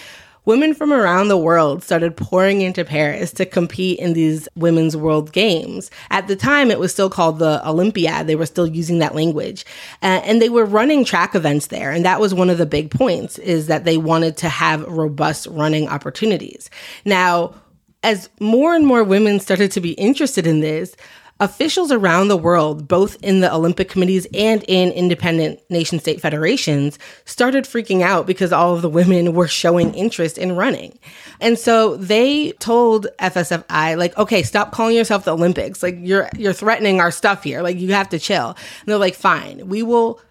women 0.46 0.74
from 0.74 0.92
around 0.92 1.28
the 1.28 1.38
world 1.38 1.84
started 1.84 2.18
pouring 2.18 2.62
into 2.62 2.84
Paris 2.84 3.32
to 3.34 3.46
compete 3.46 4.00
in 4.00 4.14
these 4.14 4.48
women's 4.56 4.96
world 4.98 5.32
games. 5.32 5.90
At 6.10 6.28
the 6.28 6.36
time, 6.36 6.70
it 6.70 6.80
was 6.80 6.92
still 6.92 7.10
called 7.10 7.40
the 7.40 7.68
Olympiad. 7.68 8.28
They 8.28 8.36
were 8.36 8.46
still 8.46 8.68
using 8.68 9.00
that 9.00 9.16
language. 9.16 9.66
Uh, 10.02 10.22
and 10.26 10.42
they 10.42 10.50
were 10.50 10.66
running 10.66 11.06
track 11.06 11.36
events 11.36 11.68
there. 11.68 11.92
And 11.92 12.06
that 12.06 12.20
was 12.20 12.34
one 12.34 12.50
of 12.50 12.58
the 12.58 12.66
big 12.66 12.92
points 12.92 13.38
is 13.40 13.68
that 13.68 13.86
they 13.86 13.98
wanted 13.98 14.38
to 14.38 14.50
have 14.50 14.84
robust 14.84 15.48
running 15.48 15.88
opportunities. 15.88 16.70
Now, 17.06 17.56
as 18.04 18.30
more 18.40 18.76
and 18.76 18.86
more 18.86 19.04
women 19.04 19.40
started 19.40 19.72
to 19.72 19.82
be 19.82 19.94
interested 19.94 20.46
in 20.46 20.60
this, 20.60 20.96
officials 21.40 21.92
around 21.92 22.28
the 22.28 22.38
world, 22.38 22.88
both 22.88 23.22
in 23.24 23.40
the 23.40 23.54
Olympic 23.54 23.90
committees 23.90 24.28
and 24.34 24.64
in 24.68 24.92
independent 24.92 25.60
nation 25.70 26.00
state 26.00 26.22
federations, 26.22 27.00
started 27.26 27.66
freaking 27.66 28.02
out 28.02 28.28
because 28.28 28.54
all 28.54 28.76
of 28.76 28.82
the 28.82 28.90
women 28.90 29.34
were 29.34 29.48
showing 29.48 29.94
interest 29.94 30.38
in 30.38 30.56
running. 30.56 30.98
And 31.42 31.58
so 31.58 31.98
they 31.98 32.52
told 32.54 33.08
FSFI, 33.20 33.98
like, 33.98 34.18
okay, 34.18 34.44
stop 34.44 34.72
calling 34.72 34.96
yourself 34.96 35.26
the 35.26 35.34
Olympics. 35.34 35.84
Like 35.84 35.98
you're 36.00 36.30
you're 36.38 36.54
threatening 36.54 37.00
our 37.00 37.12
stuff 37.12 37.44
here. 37.44 37.62
Like 37.62 37.78
you 37.78 37.94
have 37.94 38.10
to 38.10 38.20
chill. 38.20 38.50
And 38.50 38.88
they're 38.88 38.98
like, 38.98 39.16
fine, 39.16 39.68
we 39.68 39.84
will 39.84 40.22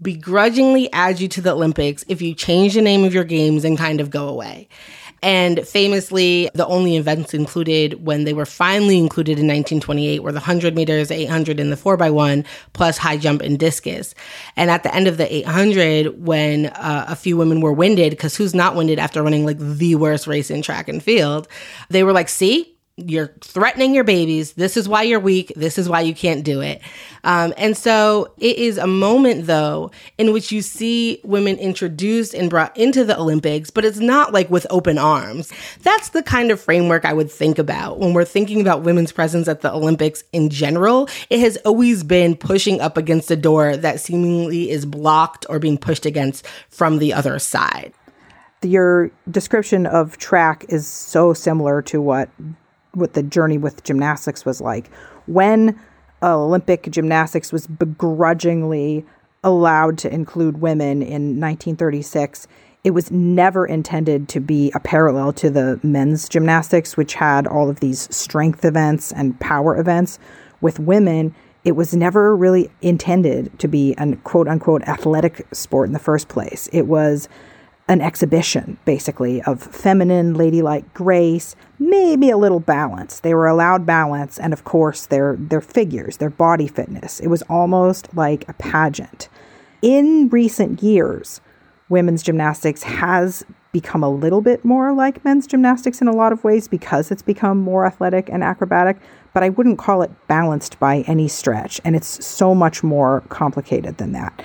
begrudgingly 0.00 0.92
add 0.92 1.20
you 1.20 1.28
to 1.28 1.40
the 1.40 1.52
Olympics 1.52 2.04
if 2.08 2.22
you 2.22 2.34
change 2.34 2.74
the 2.74 2.82
name 2.82 3.04
of 3.04 3.14
your 3.14 3.24
games 3.24 3.64
and 3.64 3.78
kind 3.78 4.00
of 4.00 4.10
go 4.10 4.28
away. 4.28 4.68
And 5.22 5.66
famously, 5.66 6.50
the 6.54 6.66
only 6.66 6.96
events 6.96 7.34
included 7.34 8.04
when 8.04 8.24
they 8.24 8.32
were 8.32 8.46
finally 8.46 8.98
included 8.98 9.32
in 9.32 9.46
1928 9.46 10.22
were 10.22 10.32
the 10.32 10.36
100 10.36 10.74
meters, 10.74 11.10
800, 11.10 11.58
and 11.58 11.72
the 11.72 11.76
4x1, 11.76 12.46
plus 12.72 12.98
high 12.98 13.16
jump 13.16 13.42
and 13.42 13.58
discus. 13.58 14.14
And 14.56 14.70
at 14.70 14.82
the 14.82 14.94
end 14.94 15.08
of 15.08 15.16
the 15.16 15.32
800, 15.32 16.24
when 16.24 16.66
uh, 16.66 17.06
a 17.08 17.16
few 17.16 17.36
women 17.36 17.60
were 17.60 17.72
winded, 17.72 18.10
because 18.10 18.36
who's 18.36 18.54
not 18.54 18.76
winded 18.76 18.98
after 18.98 19.22
running 19.22 19.44
like 19.44 19.58
the 19.58 19.96
worst 19.96 20.26
race 20.26 20.50
in 20.50 20.62
track 20.62 20.88
and 20.88 21.02
field, 21.02 21.48
they 21.88 22.04
were 22.04 22.12
like, 22.12 22.28
see, 22.28 22.77
you're 22.98 23.28
threatening 23.40 23.94
your 23.94 24.04
babies. 24.04 24.52
This 24.54 24.76
is 24.76 24.88
why 24.88 25.02
you're 25.02 25.20
weak. 25.20 25.52
This 25.54 25.78
is 25.78 25.88
why 25.88 26.00
you 26.00 26.14
can't 26.14 26.44
do 26.44 26.60
it. 26.60 26.82
Um, 27.24 27.54
and 27.56 27.76
so 27.76 28.32
it 28.38 28.56
is 28.56 28.78
a 28.78 28.86
moment, 28.86 29.46
though, 29.46 29.90
in 30.18 30.32
which 30.32 30.50
you 30.50 30.62
see 30.62 31.20
women 31.24 31.56
introduced 31.56 32.34
and 32.34 32.50
brought 32.50 32.76
into 32.76 33.04
the 33.04 33.18
Olympics, 33.18 33.70
but 33.70 33.84
it's 33.84 33.98
not 33.98 34.32
like 34.32 34.50
with 34.50 34.66
open 34.70 34.98
arms. 34.98 35.52
That's 35.82 36.10
the 36.10 36.22
kind 36.22 36.50
of 36.50 36.60
framework 36.60 37.04
I 37.04 37.12
would 37.12 37.30
think 37.30 37.58
about 37.58 37.98
when 37.98 38.14
we're 38.14 38.24
thinking 38.24 38.60
about 38.60 38.82
women's 38.82 39.12
presence 39.12 39.48
at 39.48 39.60
the 39.60 39.72
Olympics 39.72 40.24
in 40.32 40.50
general. 40.50 41.08
It 41.30 41.40
has 41.40 41.56
always 41.58 42.02
been 42.02 42.36
pushing 42.36 42.80
up 42.80 42.96
against 42.96 43.30
a 43.30 43.36
door 43.36 43.76
that 43.76 44.00
seemingly 44.00 44.70
is 44.70 44.84
blocked 44.84 45.46
or 45.48 45.58
being 45.58 45.78
pushed 45.78 46.06
against 46.06 46.46
from 46.68 46.98
the 46.98 47.12
other 47.12 47.38
side. 47.38 47.92
Your 48.62 49.12
description 49.30 49.86
of 49.86 50.18
track 50.18 50.64
is 50.68 50.86
so 50.86 51.32
similar 51.32 51.80
to 51.82 52.00
what 52.00 52.28
what 52.98 53.14
the 53.14 53.22
journey 53.22 53.58
with 53.58 53.84
gymnastics 53.84 54.44
was 54.44 54.60
like. 54.60 54.90
When 55.26 55.78
uh, 56.22 56.36
Olympic 56.38 56.90
gymnastics 56.90 57.52
was 57.52 57.66
begrudgingly 57.66 59.04
allowed 59.44 59.98
to 59.98 60.12
include 60.12 60.60
women 60.60 61.02
in 61.02 61.40
1936, 61.40 62.48
it 62.84 62.90
was 62.92 63.10
never 63.10 63.66
intended 63.66 64.28
to 64.30 64.40
be 64.40 64.70
a 64.74 64.80
parallel 64.80 65.32
to 65.34 65.50
the 65.50 65.80
men's 65.82 66.28
gymnastics, 66.28 66.96
which 66.96 67.14
had 67.14 67.46
all 67.46 67.68
of 67.68 67.80
these 67.80 68.14
strength 68.14 68.64
events 68.64 69.12
and 69.12 69.38
power 69.40 69.76
events. 69.76 70.18
With 70.60 70.78
women, 70.78 71.34
it 71.64 71.72
was 71.72 71.94
never 71.94 72.34
really 72.36 72.70
intended 72.80 73.56
to 73.58 73.68
be 73.68 73.94
an 73.98 74.16
quote 74.18 74.48
unquote 74.48 74.82
athletic 74.84 75.46
sport 75.52 75.88
in 75.88 75.92
the 75.92 75.98
first 75.98 76.28
place. 76.28 76.68
It 76.72 76.86
was 76.86 77.28
an 77.88 78.02
exhibition, 78.02 78.78
basically, 78.84 79.42
of 79.42 79.62
feminine, 79.62 80.34
ladylike 80.34 80.92
grace, 80.92 81.56
maybe 81.78 82.28
a 82.28 82.36
little 82.36 82.60
balance. 82.60 83.20
They 83.20 83.34
were 83.34 83.46
allowed 83.46 83.86
balance, 83.86 84.38
and 84.38 84.52
of 84.52 84.64
course, 84.64 85.06
their 85.06 85.36
their 85.36 85.62
figures, 85.62 86.18
their 86.18 86.30
body 86.30 86.68
fitness. 86.68 87.18
It 87.18 87.28
was 87.28 87.42
almost 87.42 88.14
like 88.14 88.48
a 88.48 88.52
pageant. 88.54 89.28
In 89.80 90.28
recent 90.28 90.82
years, 90.82 91.40
women's 91.88 92.22
gymnastics 92.22 92.82
has 92.82 93.44
become 93.72 94.02
a 94.02 94.10
little 94.10 94.40
bit 94.40 94.64
more 94.64 94.92
like 94.92 95.24
men's 95.24 95.46
gymnastics 95.46 96.00
in 96.00 96.08
a 96.08 96.12
lot 96.12 96.32
of 96.32 96.42
ways 96.42 96.68
because 96.68 97.10
it's 97.10 97.22
become 97.22 97.58
more 97.58 97.86
athletic 97.86 98.28
and 98.28 98.42
acrobatic, 98.42 98.96
but 99.32 99.42
I 99.42 99.50
wouldn't 99.50 99.78
call 99.78 100.02
it 100.02 100.10
balanced 100.26 100.78
by 100.78 101.04
any 101.06 101.28
stretch, 101.28 101.80
and 101.84 101.94
it's 101.94 102.24
so 102.24 102.54
much 102.54 102.82
more 102.82 103.22
complicated 103.28 103.98
than 103.98 104.12
that. 104.12 104.42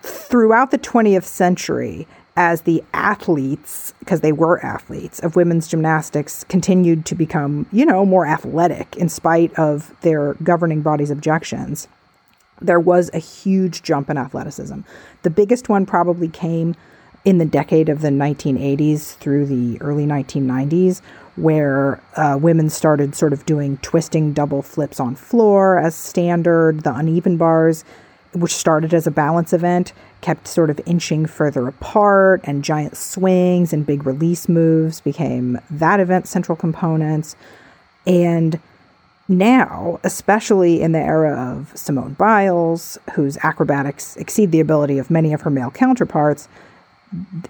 Throughout 0.00 0.70
the 0.70 0.78
20th 0.78 1.24
century, 1.24 2.06
as 2.38 2.60
the 2.60 2.84
athletes, 2.94 3.92
because 3.98 4.20
they 4.20 4.30
were 4.30 4.64
athletes, 4.64 5.18
of 5.18 5.34
women's 5.34 5.66
gymnastics 5.66 6.44
continued 6.44 7.04
to 7.04 7.16
become, 7.16 7.66
you 7.72 7.84
know, 7.84 8.06
more 8.06 8.26
athletic 8.26 8.96
in 8.96 9.08
spite 9.08 9.52
of 9.58 9.92
their 10.02 10.34
governing 10.34 10.80
body's 10.80 11.10
objections, 11.10 11.88
there 12.60 12.78
was 12.78 13.10
a 13.12 13.18
huge 13.18 13.82
jump 13.82 14.08
in 14.08 14.16
athleticism. 14.16 14.80
The 15.24 15.30
biggest 15.30 15.68
one 15.68 15.84
probably 15.84 16.28
came 16.28 16.76
in 17.24 17.38
the 17.38 17.44
decade 17.44 17.88
of 17.88 18.02
the 18.02 18.10
1980s 18.10 19.16
through 19.16 19.46
the 19.46 19.80
early 19.80 20.06
1990s, 20.06 21.00
where 21.34 22.00
uh, 22.14 22.38
women 22.40 22.70
started 22.70 23.16
sort 23.16 23.32
of 23.32 23.46
doing 23.46 23.78
twisting 23.78 24.32
double 24.32 24.62
flips 24.62 25.00
on 25.00 25.16
floor 25.16 25.76
as 25.76 25.96
standard, 25.96 26.84
the 26.84 26.94
uneven 26.94 27.36
bars 27.36 27.84
which 28.32 28.54
started 28.54 28.92
as 28.92 29.06
a 29.06 29.10
balance 29.10 29.52
event, 29.52 29.92
kept 30.20 30.46
sort 30.46 30.70
of 30.70 30.80
inching 30.86 31.26
further 31.26 31.66
apart, 31.66 32.40
and 32.44 32.64
giant 32.64 32.96
swings 32.96 33.72
and 33.72 33.86
big 33.86 34.06
release 34.06 34.48
moves 34.48 35.00
became 35.00 35.60
that 35.70 36.00
event's 36.00 36.30
central 36.30 36.56
components. 36.56 37.36
And 38.06 38.60
now, 39.28 40.00
especially 40.04 40.80
in 40.80 40.92
the 40.92 41.00
era 41.00 41.36
of 41.36 41.76
Simone 41.76 42.14
Biles, 42.14 42.98
whose 43.14 43.36
acrobatics 43.42 44.16
exceed 44.16 44.52
the 44.52 44.60
ability 44.60 44.98
of 44.98 45.10
many 45.10 45.32
of 45.32 45.42
her 45.42 45.50
male 45.50 45.70
counterparts, 45.70 46.48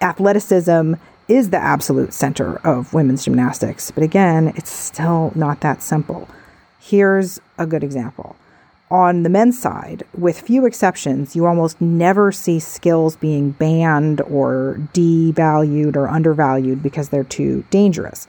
athleticism 0.01 0.95
is 1.29 1.51
the 1.51 1.57
absolute 1.57 2.13
center 2.13 2.57
of 2.65 2.93
women's 2.93 3.23
gymnastics. 3.23 3.91
But 3.91 4.03
again, 4.03 4.51
it's 4.55 4.71
still 4.71 5.31
not 5.35 5.61
that 5.61 5.81
simple. 5.81 6.27
Here's 6.79 7.39
a 7.57 7.65
good 7.65 7.83
example 7.83 8.35
on 8.91 9.23
the 9.23 9.29
men's 9.29 9.59
side, 9.59 10.03
with 10.17 10.41
few 10.41 10.65
exceptions, 10.65 11.35
you 11.35 11.45
almost 11.45 11.79
never 11.79 12.31
see 12.31 12.59
skills 12.59 13.15
being 13.15 13.51
banned 13.51 14.19
or 14.21 14.77
devalued 14.93 15.95
or 15.95 16.07
undervalued 16.07 16.81
because 16.81 17.09
they're 17.09 17.23
too 17.23 17.63
dangerous. 17.69 18.27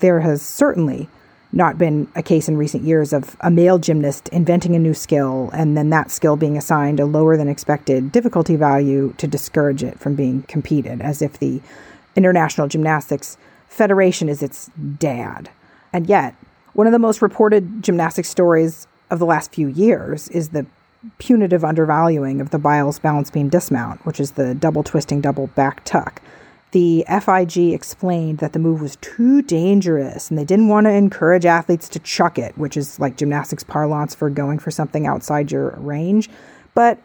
There 0.00 0.20
has 0.20 0.40
certainly 0.40 1.08
not 1.52 1.78
been 1.78 2.08
a 2.14 2.22
case 2.22 2.48
in 2.48 2.56
recent 2.56 2.84
years 2.84 3.12
of 3.12 3.36
a 3.40 3.50
male 3.50 3.78
gymnast 3.78 4.28
inventing 4.30 4.74
a 4.74 4.78
new 4.78 4.94
skill 4.94 5.50
and 5.54 5.76
then 5.76 5.90
that 5.90 6.10
skill 6.10 6.36
being 6.36 6.58
assigned 6.58 7.00
a 7.00 7.06
lower 7.06 7.36
than 7.36 7.48
expected 7.48 8.12
difficulty 8.12 8.54
value 8.54 9.14
to 9.16 9.26
discourage 9.26 9.82
it 9.82 9.98
from 9.98 10.14
being 10.14 10.42
competed, 10.42 11.00
as 11.00 11.22
if 11.22 11.38
the 11.38 11.60
International 12.16 12.66
Gymnastics 12.66 13.36
Federation 13.68 14.28
is 14.28 14.42
its 14.42 14.70
dad. 14.98 15.50
And 15.92 16.08
yet, 16.08 16.34
one 16.72 16.86
of 16.86 16.92
the 16.92 16.98
most 16.98 17.22
reported 17.22 17.82
gymnastics 17.82 18.28
stories 18.28 18.86
of 19.10 19.18
the 19.18 19.26
last 19.26 19.52
few 19.52 19.68
years 19.68 20.28
is 20.28 20.50
the 20.50 20.66
punitive 21.18 21.64
undervaluing 21.64 22.40
of 22.40 22.50
the 22.50 22.58
Biles 22.58 22.98
balance 22.98 23.30
beam 23.30 23.48
dismount, 23.48 24.04
which 24.04 24.20
is 24.20 24.32
the 24.32 24.54
double 24.54 24.82
twisting 24.82 25.20
double 25.20 25.46
back 25.48 25.84
tuck. 25.84 26.20
The 26.72 27.04
FIG 27.08 27.72
explained 27.72 28.38
that 28.38 28.52
the 28.52 28.58
move 28.58 28.82
was 28.82 28.96
too 28.96 29.40
dangerous 29.40 30.28
and 30.28 30.38
they 30.38 30.44
didn't 30.44 30.68
want 30.68 30.84
to 30.84 30.90
encourage 30.90 31.46
athletes 31.46 31.88
to 31.90 31.98
chuck 31.98 32.38
it, 32.38 32.58
which 32.58 32.76
is 32.76 33.00
like 33.00 33.16
gymnastics 33.16 33.64
parlance 33.64 34.14
for 34.14 34.28
going 34.28 34.58
for 34.58 34.70
something 34.70 35.06
outside 35.06 35.50
your 35.50 35.70
range. 35.78 36.28
But 36.74 36.98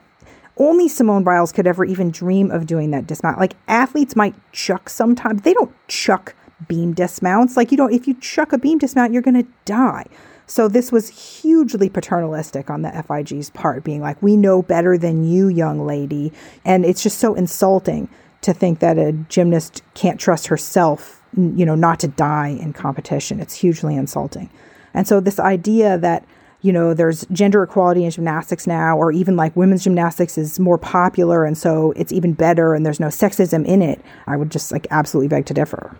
only 0.58 0.90
Simone 0.90 1.24
Biles 1.24 1.54
could 1.54 1.66
ever 1.66 1.86
even 1.86 2.12
dream 2.12 2.52
of 2.52 2.66
doing 2.66 2.92
that 2.92 3.08
dismount. 3.08 3.40
Like 3.40 3.56
athletes 3.68 4.16
might 4.16 4.36
chuck 4.52 4.90
sometimes, 4.90 5.44
they 5.44 5.54
don't 5.54 5.74
chuck 5.88 6.36
beam 6.68 6.94
dismounts. 6.94 7.56
Like 7.56 7.72
you 7.72 7.78
don't, 7.78 7.94
if 7.94 8.08
you 8.08 8.16
chuck 8.16 8.52
a 8.52 8.58
beam 8.58 8.78
dismount, 8.78 9.14
you're 9.14 9.22
going 9.22 9.42
to 9.42 9.50
die. 9.66 10.06
So 10.48 10.68
this 10.68 10.92
was 10.92 11.42
hugely 11.42 11.90
paternalistic 11.90 12.70
on 12.70 12.82
the 12.82 12.90
FIG's 12.90 13.50
part, 13.52 13.84
being 13.84 14.02
like, 14.02 14.22
we 14.22 14.36
know 14.36 14.62
better 14.62 14.98
than 14.98 15.24
you, 15.24 15.48
young 15.48 15.86
lady. 15.86 16.32
And 16.66 16.86
it's 16.86 17.02
just 17.02 17.20
so 17.20 17.34
insulting 17.34 18.10
to 18.42 18.54
think 18.54 18.80
that 18.80 18.98
a 18.98 19.14
gymnast 19.14 19.82
can't 19.94 20.20
trust 20.20 20.48
herself, 20.48 21.24
you 21.36 21.66
know, 21.66 21.76
not 21.76 22.00
to 22.02 22.08
die 22.08 22.50
in 22.50 22.74
competition. 22.74 23.40
It's 23.40 23.56
hugely 23.56 23.96
insulting. 23.96 24.50
And 24.94 25.08
so 25.08 25.20
this 25.20 25.40
idea 25.40 25.98
that 25.98 26.26
you 26.64 26.72
know, 26.72 26.94
there's 26.94 27.26
gender 27.26 27.62
equality 27.62 28.06
in 28.06 28.12
gymnastics 28.12 28.66
now, 28.66 28.98
or 28.98 29.12
even 29.12 29.36
like 29.36 29.54
women's 29.56 29.84
gymnastics 29.84 30.38
is 30.38 30.60
more 30.60 30.78
popular 30.78 31.44
and 31.44 31.58
so 31.58 31.92
it's 31.98 32.14
even 32.14 32.32
better 32.34 32.74
and 32.74 32.86
there's 32.86 33.02
no 33.02 33.08
sexism 33.08 33.66
in 33.66 33.82
it. 33.82 34.02
I 34.28 34.38
would 34.38 34.50
just 34.50 34.72
like 34.72 34.88
absolutely 34.90 35.28
beg 35.28 35.46
to 35.48 35.54
differ. 35.54 35.96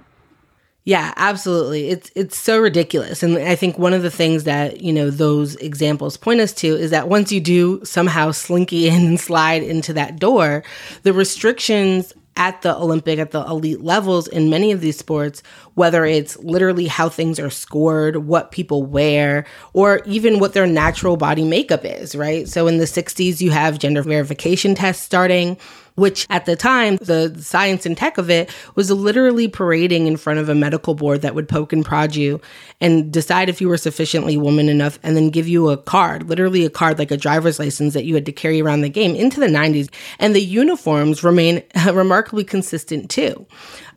Yeah, 0.86 1.14
absolutely. 1.16 1.88
It's 1.90 2.12
it's 2.14 2.38
so 2.38 2.60
ridiculous. 2.60 3.24
And 3.24 3.38
I 3.38 3.56
think 3.56 3.78
one 3.80 3.94
of 3.94 4.02
the 4.02 4.12
things 4.12 4.44
that, 4.44 4.82
you 4.82 4.92
know, 4.92 5.10
those 5.10 5.56
examples 5.58 6.18
point 6.18 6.42
us 6.42 6.52
to 6.56 6.68
is 6.68 6.92
that 6.92 7.08
once 7.08 7.32
you 7.32 7.40
do 7.40 7.84
somehow 7.86 8.32
slinky 8.32 8.88
in 8.90 8.94
and 9.08 9.20
slide 9.20 9.64
into 9.64 9.94
that 9.94 10.20
door, 10.20 10.64
the 11.04 11.14
restrictions 11.14 12.14
at 12.36 12.64
the 12.64 12.76
Olympic, 12.76 13.20
at 13.20 13.30
the 13.30 13.46
elite 13.46 13.82
levels 13.82 14.28
in 14.28 14.50
many 14.50 14.72
of 14.72 14.82
these 14.82 14.98
sports, 14.98 15.44
whether 15.76 16.04
it's 16.04 16.36
literally 16.40 16.88
how 16.88 17.08
things 17.08 17.40
are 17.40 17.52
scored, 17.52 18.26
what 18.26 18.52
people 18.52 18.84
wear, 18.84 19.46
or 19.74 20.02
even 20.06 20.40
what 20.40 20.54
their 20.54 20.66
natural 20.66 21.16
body 21.16 21.44
makeup 21.46 21.86
is, 21.86 22.16
right? 22.16 22.50
So 22.50 22.66
in 22.66 22.80
the 22.80 22.88
60s, 22.88 23.40
you 23.40 23.52
have 23.52 23.78
gender 23.78 24.02
verification 24.02 24.74
tests 24.74 25.04
starting 25.04 25.58
which 25.96 26.26
at 26.30 26.46
the 26.46 26.56
time, 26.56 26.98
the 26.98 27.36
science 27.40 27.86
and 27.86 27.98
tech 27.98 28.18
of 28.18 28.30
it 28.30 28.50
was 28.76 28.90
literally 28.90 29.48
parading 29.48 30.08
in 30.08 30.18
front 30.18 30.40
of 30.40 30.50
a 30.50 30.56
medical 30.56 30.96
board 30.96 31.22
that 31.22 31.36
would 31.36 31.48
poke 31.48 31.74
and 31.74 31.86
prod 31.86 32.16
you 32.16 32.42
and 32.82 33.12
decide 33.12 33.50
if 33.50 33.62
you 33.62 33.68
were 33.68 33.78
sufficiently 33.78 34.38
woman 34.38 34.70
enough 34.70 35.00
and 35.04 35.16
then 35.16 35.30
give 35.30 35.48
you 35.48 35.70
a 35.70 35.78
card, 35.78 36.30
literally 36.30 36.66
a 36.66 36.70
card 36.70 37.00
like 37.00 37.12
a 37.12 37.18
driver's 37.18 37.60
license 37.60 37.94
that 37.94 38.06
you 38.06 38.16
had 38.16 38.26
to 38.26 38.32
carry 38.32 38.62
around 38.62 38.82
the 38.82 38.90
game 38.90 39.16
into 39.16 39.40
the 39.40 39.48
90s. 39.48 39.90
And 40.20 40.36
the 40.36 40.42
uniforms 40.42 41.24
remain 41.24 41.64
remarkably 41.92 42.44
consistent 42.44 43.10
too. 43.10 43.46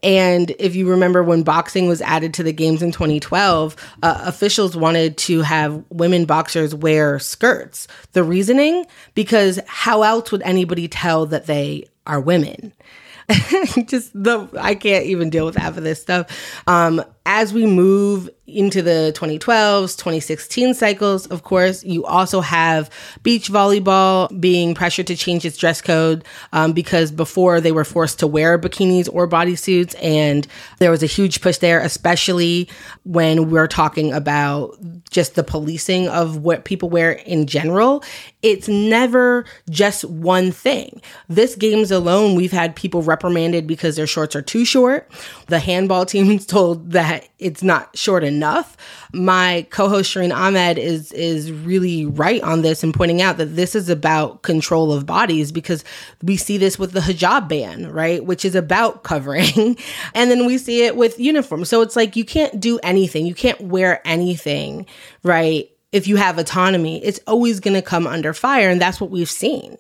And 0.02 0.54
if 0.58 0.76
you 0.76 0.88
remember 0.88 1.22
when 1.22 1.42
boxing 1.42 1.88
was 1.88 2.00
added 2.02 2.34
to 2.34 2.42
the 2.42 2.52
games 2.52 2.82
in 2.82 2.92
2012, 2.92 3.76
uh, 4.02 4.22
officials 4.24 4.76
wanted 4.76 5.16
to 5.18 5.42
have 5.42 5.84
women 5.90 6.24
boxers 6.24 6.74
wear 6.74 7.18
skirts. 7.18 7.88
The 8.12 8.22
reasoning? 8.22 8.86
Because 9.14 9.60
how 9.66 10.02
else 10.02 10.32
would 10.32 10.42
anybody 10.42 10.88
tell 10.88 11.26
that 11.26 11.46
they 11.46 11.88
are 12.06 12.20
women? 12.20 12.72
just 13.86 14.12
the 14.14 14.48
I 14.58 14.76
can't 14.76 15.06
even 15.06 15.30
deal 15.30 15.46
with 15.46 15.56
half 15.56 15.76
of 15.76 15.82
this 15.82 16.00
stuff. 16.00 16.30
Um, 16.68 17.02
as 17.26 17.52
we 17.52 17.66
move 17.66 18.30
into 18.46 18.80
the 18.80 19.12
2012s, 19.16 19.96
2016 19.96 20.74
cycles, 20.74 21.26
of 21.26 21.42
course, 21.42 21.82
you 21.82 22.04
also 22.04 22.40
have 22.40 22.88
beach 23.24 23.50
volleyball 23.50 24.40
being 24.40 24.72
pressured 24.74 25.08
to 25.08 25.16
change 25.16 25.44
its 25.44 25.56
dress 25.56 25.82
code 25.82 26.24
um, 26.52 26.72
because 26.72 27.10
before 27.10 27.60
they 27.60 27.72
were 27.72 27.84
forced 27.84 28.20
to 28.20 28.26
wear 28.26 28.56
bikinis 28.56 29.08
or 29.12 29.28
bodysuits. 29.28 29.96
And 30.00 30.46
there 30.78 30.92
was 30.92 31.02
a 31.02 31.06
huge 31.06 31.40
push 31.40 31.58
there, 31.58 31.80
especially 31.80 32.68
when 33.02 33.50
we're 33.50 33.66
talking 33.66 34.12
about 34.12 34.76
just 35.10 35.34
the 35.34 35.42
policing 35.42 36.08
of 36.08 36.38
what 36.38 36.64
people 36.64 36.88
wear 36.88 37.12
in 37.12 37.46
general. 37.46 38.04
It's 38.42 38.68
never 38.68 39.44
just 39.68 40.04
one 40.04 40.52
thing. 40.52 41.00
This 41.28 41.56
games 41.56 41.90
alone, 41.90 42.36
we've 42.36 42.52
had 42.52 42.76
people 42.76 43.02
reprimanded 43.02 43.66
because 43.66 43.96
their 43.96 44.06
shorts 44.06 44.36
are 44.36 44.42
too 44.42 44.64
short. 44.64 45.10
The 45.46 45.58
handball 45.58 46.06
team 46.06 46.38
told 46.38 46.92
that 46.92 47.15
it's 47.38 47.62
not 47.62 47.96
short 47.96 48.24
enough. 48.24 48.76
My 49.12 49.66
co-host 49.70 50.14
Shireen 50.14 50.34
Ahmed 50.34 50.78
is 50.78 51.12
is 51.12 51.52
really 51.52 52.06
right 52.06 52.42
on 52.42 52.62
this 52.62 52.82
and 52.82 52.94
pointing 52.94 53.22
out 53.22 53.36
that 53.36 53.56
this 53.56 53.74
is 53.74 53.88
about 53.88 54.42
control 54.42 54.92
of 54.92 55.06
bodies 55.06 55.52
because 55.52 55.84
we 56.22 56.36
see 56.36 56.58
this 56.58 56.78
with 56.78 56.92
the 56.92 57.00
hijab 57.00 57.48
ban, 57.48 57.90
right? 57.92 58.24
Which 58.24 58.44
is 58.44 58.54
about 58.54 59.02
covering. 59.02 59.76
and 60.14 60.30
then 60.30 60.46
we 60.46 60.58
see 60.58 60.84
it 60.84 60.96
with 60.96 61.18
uniforms. 61.18 61.68
So 61.68 61.82
it's 61.82 61.96
like 61.96 62.16
you 62.16 62.24
can't 62.24 62.60
do 62.60 62.78
anything. 62.82 63.26
You 63.26 63.34
can't 63.34 63.60
wear 63.60 64.00
anything, 64.06 64.86
right? 65.22 65.70
If 65.92 66.08
you 66.08 66.16
have 66.16 66.38
autonomy, 66.38 67.02
it's 67.04 67.20
always 67.26 67.60
going 67.60 67.74
to 67.74 67.82
come 67.82 68.06
under 68.06 68.34
fire. 68.34 68.68
And 68.68 68.80
that's 68.80 69.00
what 69.00 69.10
we've 69.10 69.30
seen. 69.30 69.78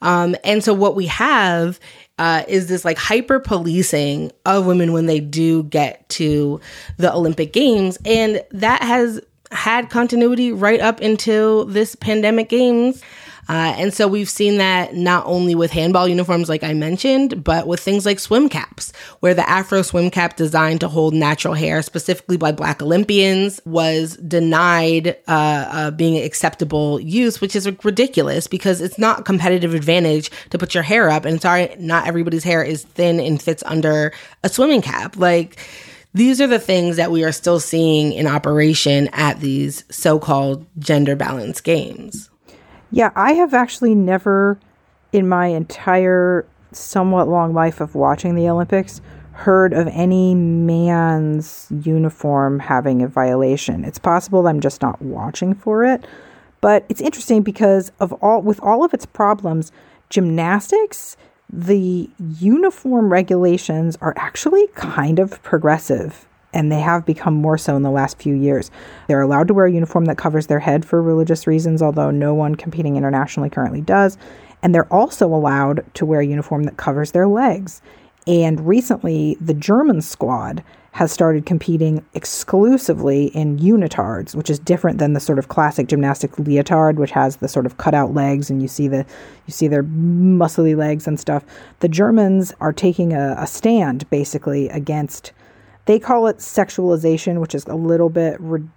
Um, 0.00 0.36
and 0.44 0.62
so 0.62 0.72
what 0.72 0.94
we 0.94 1.06
have 1.06 1.80
uh, 2.18 2.44
is 2.48 2.66
this 2.66 2.84
like 2.84 2.98
hyper 2.98 3.40
policing 3.40 4.32
of 4.44 4.66
women 4.66 4.92
when 4.92 5.06
they 5.06 5.20
do 5.20 5.62
get 5.64 6.08
to 6.10 6.60
the 6.96 7.12
Olympic 7.12 7.52
Games. 7.52 7.98
And 8.04 8.42
that 8.50 8.82
has 8.82 9.20
had 9.50 9.90
continuity 9.90 10.52
right 10.52 10.80
up 10.80 11.00
until 11.00 11.64
this 11.64 11.94
pandemic 11.94 12.48
games. 12.48 13.02
Uh, 13.48 13.74
and 13.78 13.94
so 13.94 14.06
we've 14.06 14.28
seen 14.28 14.58
that 14.58 14.94
not 14.94 15.24
only 15.26 15.54
with 15.54 15.70
handball 15.70 16.06
uniforms, 16.06 16.48
like 16.48 16.62
I 16.62 16.74
mentioned, 16.74 17.42
but 17.42 17.66
with 17.66 17.80
things 17.80 18.04
like 18.04 18.20
swim 18.20 18.48
caps, 18.48 18.92
where 19.20 19.32
the 19.32 19.48
Afro 19.48 19.82
swim 19.82 20.10
cap 20.10 20.36
designed 20.36 20.80
to 20.80 20.88
hold 20.88 21.14
natural 21.14 21.54
hair, 21.54 21.80
specifically 21.80 22.36
by 22.36 22.52
Black 22.52 22.82
Olympians, 22.82 23.60
was 23.64 24.16
denied 24.18 25.16
uh, 25.26 25.68
uh, 25.70 25.90
being 25.92 26.22
acceptable 26.22 27.00
use, 27.00 27.40
which 27.40 27.56
is 27.56 27.66
ridiculous 27.84 28.46
because 28.46 28.80
it's 28.82 28.98
not 28.98 29.24
competitive 29.24 29.72
advantage 29.72 30.30
to 30.50 30.58
put 30.58 30.74
your 30.74 30.82
hair 30.82 31.08
up. 31.08 31.24
And 31.24 31.40
sorry, 31.40 31.74
not 31.78 32.06
everybody's 32.06 32.44
hair 32.44 32.62
is 32.62 32.84
thin 32.84 33.18
and 33.18 33.40
fits 33.40 33.62
under 33.64 34.12
a 34.44 34.48
swimming 34.48 34.82
cap. 34.82 35.16
Like, 35.16 35.58
these 36.14 36.40
are 36.40 36.46
the 36.46 36.58
things 36.58 36.96
that 36.96 37.10
we 37.10 37.24
are 37.24 37.32
still 37.32 37.60
seeing 37.60 38.12
in 38.12 38.26
operation 38.26 39.08
at 39.12 39.40
these 39.40 39.84
so 39.90 40.18
called 40.18 40.66
gender 40.78 41.16
balanced 41.16 41.64
games. 41.64 42.28
Yeah, 42.90 43.10
I 43.14 43.32
have 43.34 43.54
actually 43.54 43.94
never, 43.94 44.58
in 45.12 45.28
my 45.28 45.46
entire 45.46 46.46
somewhat 46.72 47.28
long 47.28 47.52
life 47.52 47.80
of 47.80 47.94
watching 47.94 48.34
the 48.34 48.48
Olympics, 48.48 49.00
heard 49.32 49.72
of 49.72 49.86
any 49.88 50.34
man's 50.34 51.68
uniform 51.70 52.58
having 52.58 53.02
a 53.02 53.08
violation. 53.08 53.84
It's 53.84 53.98
possible 53.98 54.48
I'm 54.48 54.60
just 54.60 54.82
not 54.82 55.00
watching 55.00 55.54
for 55.54 55.84
it, 55.84 56.06
but 56.60 56.84
it's 56.88 57.00
interesting 57.00 57.42
because 57.42 57.92
of 58.00 58.12
all 58.14 58.42
with 58.42 58.58
all 58.60 58.84
of 58.84 58.92
its 58.92 59.06
problems, 59.06 59.70
gymnastics, 60.10 61.16
the 61.50 62.10
uniform 62.18 63.12
regulations 63.12 63.96
are 64.00 64.12
actually 64.16 64.66
kind 64.74 65.18
of 65.18 65.42
progressive 65.42 66.26
and 66.52 66.72
they 66.72 66.80
have 66.80 67.04
become 67.04 67.34
more 67.34 67.58
so 67.58 67.76
in 67.76 67.82
the 67.82 67.90
last 67.90 68.18
few 68.18 68.34
years. 68.34 68.70
They're 69.06 69.20
allowed 69.20 69.48
to 69.48 69.54
wear 69.54 69.66
a 69.66 69.72
uniform 69.72 70.06
that 70.06 70.18
covers 70.18 70.46
their 70.46 70.60
head 70.60 70.84
for 70.84 71.02
religious 71.02 71.46
reasons, 71.46 71.82
although 71.82 72.10
no 72.10 72.34
one 72.34 72.54
competing 72.54 72.96
internationally 72.96 73.50
currently 73.50 73.80
does. 73.80 74.16
And 74.62 74.74
they're 74.74 74.92
also 74.92 75.26
allowed 75.26 75.84
to 75.94 76.06
wear 76.06 76.20
a 76.20 76.26
uniform 76.26 76.64
that 76.64 76.76
covers 76.76 77.12
their 77.12 77.28
legs. 77.28 77.80
And 78.26 78.66
recently, 78.66 79.36
the 79.40 79.54
German 79.54 80.02
squad 80.02 80.62
has 80.92 81.12
started 81.12 81.46
competing 81.46 82.04
exclusively 82.14 83.26
in 83.26 83.58
unitards, 83.58 84.34
which 84.34 84.50
is 84.50 84.58
different 84.58 84.98
than 84.98 85.12
the 85.12 85.20
sort 85.20 85.38
of 85.38 85.48
classic 85.48 85.86
gymnastic 85.86 86.38
leotard, 86.38 86.98
which 86.98 87.12
has 87.12 87.36
the 87.36 87.46
sort 87.46 87.66
of 87.66 87.76
cutout 87.76 88.14
legs 88.14 88.50
and 88.50 88.60
you 88.60 88.66
see 88.66 88.88
the 88.88 89.06
you 89.46 89.52
see 89.52 89.68
their 89.68 89.84
muscly 89.84 90.76
legs 90.76 91.06
and 91.06 91.20
stuff. 91.20 91.44
The 91.80 91.88
Germans 91.88 92.52
are 92.60 92.72
taking 92.72 93.12
a, 93.12 93.36
a 93.38 93.46
stand 93.46 94.10
basically 94.10 94.68
against 94.70 95.32
they 95.88 95.98
call 95.98 96.26
it 96.26 96.36
sexualization, 96.36 97.40
which 97.40 97.54
is 97.54 97.64
a 97.64 97.74
little 97.74 98.10
bit, 98.10 98.36
re- 98.40 98.68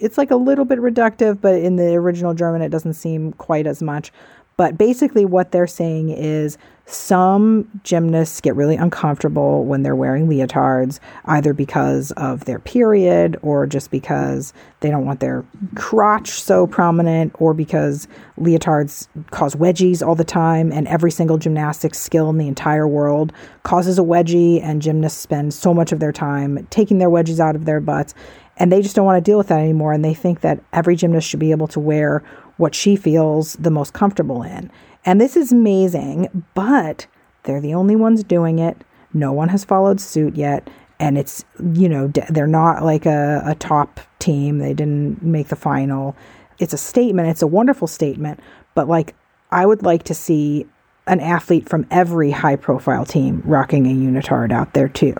it's 0.00 0.16
like 0.16 0.30
a 0.30 0.36
little 0.36 0.64
bit 0.64 0.78
reductive, 0.78 1.40
but 1.40 1.56
in 1.56 1.74
the 1.74 1.94
original 1.94 2.32
German, 2.32 2.62
it 2.62 2.68
doesn't 2.68 2.94
seem 2.94 3.32
quite 3.32 3.66
as 3.66 3.82
much. 3.82 4.12
But 4.56 4.78
basically, 4.78 5.24
what 5.24 5.50
they're 5.50 5.66
saying 5.66 6.10
is 6.10 6.56
some 6.86 7.80
gymnasts 7.82 8.42
get 8.42 8.54
really 8.54 8.76
uncomfortable 8.76 9.64
when 9.64 9.82
they're 9.82 9.96
wearing 9.96 10.26
leotards, 10.28 11.00
either 11.24 11.54
because 11.54 12.10
of 12.12 12.44
their 12.44 12.58
period 12.58 13.38
or 13.40 13.66
just 13.66 13.90
because 13.90 14.52
they 14.80 14.90
don't 14.90 15.06
want 15.06 15.20
their 15.20 15.46
crotch 15.76 16.28
so 16.28 16.66
prominent, 16.66 17.34
or 17.38 17.54
because 17.54 18.06
leotards 18.38 19.08
cause 19.30 19.54
wedgies 19.54 20.06
all 20.06 20.14
the 20.14 20.24
time. 20.24 20.70
And 20.72 20.86
every 20.86 21.10
single 21.10 21.38
gymnastics 21.38 21.98
skill 21.98 22.28
in 22.28 22.36
the 22.36 22.48
entire 22.48 22.86
world 22.86 23.32
causes 23.62 23.98
a 23.98 24.02
wedgie, 24.02 24.62
and 24.62 24.82
gymnasts 24.82 25.20
spend 25.20 25.54
so 25.54 25.72
much 25.72 25.90
of 25.90 26.00
their 26.00 26.12
time 26.12 26.66
taking 26.68 26.98
their 26.98 27.10
wedgies 27.10 27.40
out 27.40 27.56
of 27.56 27.64
their 27.64 27.80
butts. 27.80 28.12
And 28.58 28.70
they 28.70 28.82
just 28.82 28.94
don't 28.94 29.06
want 29.06 29.24
to 29.24 29.28
deal 29.28 29.38
with 29.38 29.48
that 29.48 29.60
anymore. 29.60 29.92
And 29.94 30.04
they 30.04 30.14
think 30.14 30.42
that 30.42 30.60
every 30.72 30.96
gymnast 30.96 31.28
should 31.28 31.40
be 31.40 31.50
able 31.50 31.66
to 31.68 31.80
wear 31.80 32.22
what 32.56 32.74
she 32.74 32.94
feels 32.94 33.54
the 33.54 33.70
most 33.70 33.94
comfortable 33.94 34.42
in. 34.42 34.70
And 35.04 35.20
this 35.20 35.36
is 35.36 35.52
amazing, 35.52 36.44
but 36.54 37.06
they're 37.42 37.60
the 37.60 37.74
only 37.74 37.96
ones 37.96 38.24
doing 38.24 38.58
it. 38.58 38.76
No 39.12 39.32
one 39.32 39.48
has 39.50 39.64
followed 39.64 40.00
suit 40.00 40.34
yet. 40.36 40.68
And 40.98 41.18
it's, 41.18 41.44
you 41.74 41.88
know, 41.88 42.08
they're 42.30 42.46
not 42.46 42.84
like 42.84 43.04
a, 43.04 43.42
a 43.44 43.54
top 43.56 44.00
team. 44.18 44.58
They 44.58 44.74
didn't 44.74 45.22
make 45.22 45.48
the 45.48 45.56
final. 45.56 46.16
It's 46.58 46.72
a 46.72 46.78
statement. 46.78 47.28
It's 47.28 47.42
a 47.42 47.46
wonderful 47.46 47.88
statement. 47.88 48.40
But 48.74 48.88
like, 48.88 49.14
I 49.50 49.66
would 49.66 49.82
like 49.82 50.04
to 50.04 50.14
see 50.14 50.66
an 51.06 51.20
athlete 51.20 51.68
from 51.68 51.86
every 51.90 52.30
high 52.30 52.56
profile 52.56 53.04
team 53.04 53.42
rocking 53.44 53.86
a 53.86 53.90
unitard 53.90 54.52
out 54.52 54.72
there 54.72 54.88
too. 54.88 55.14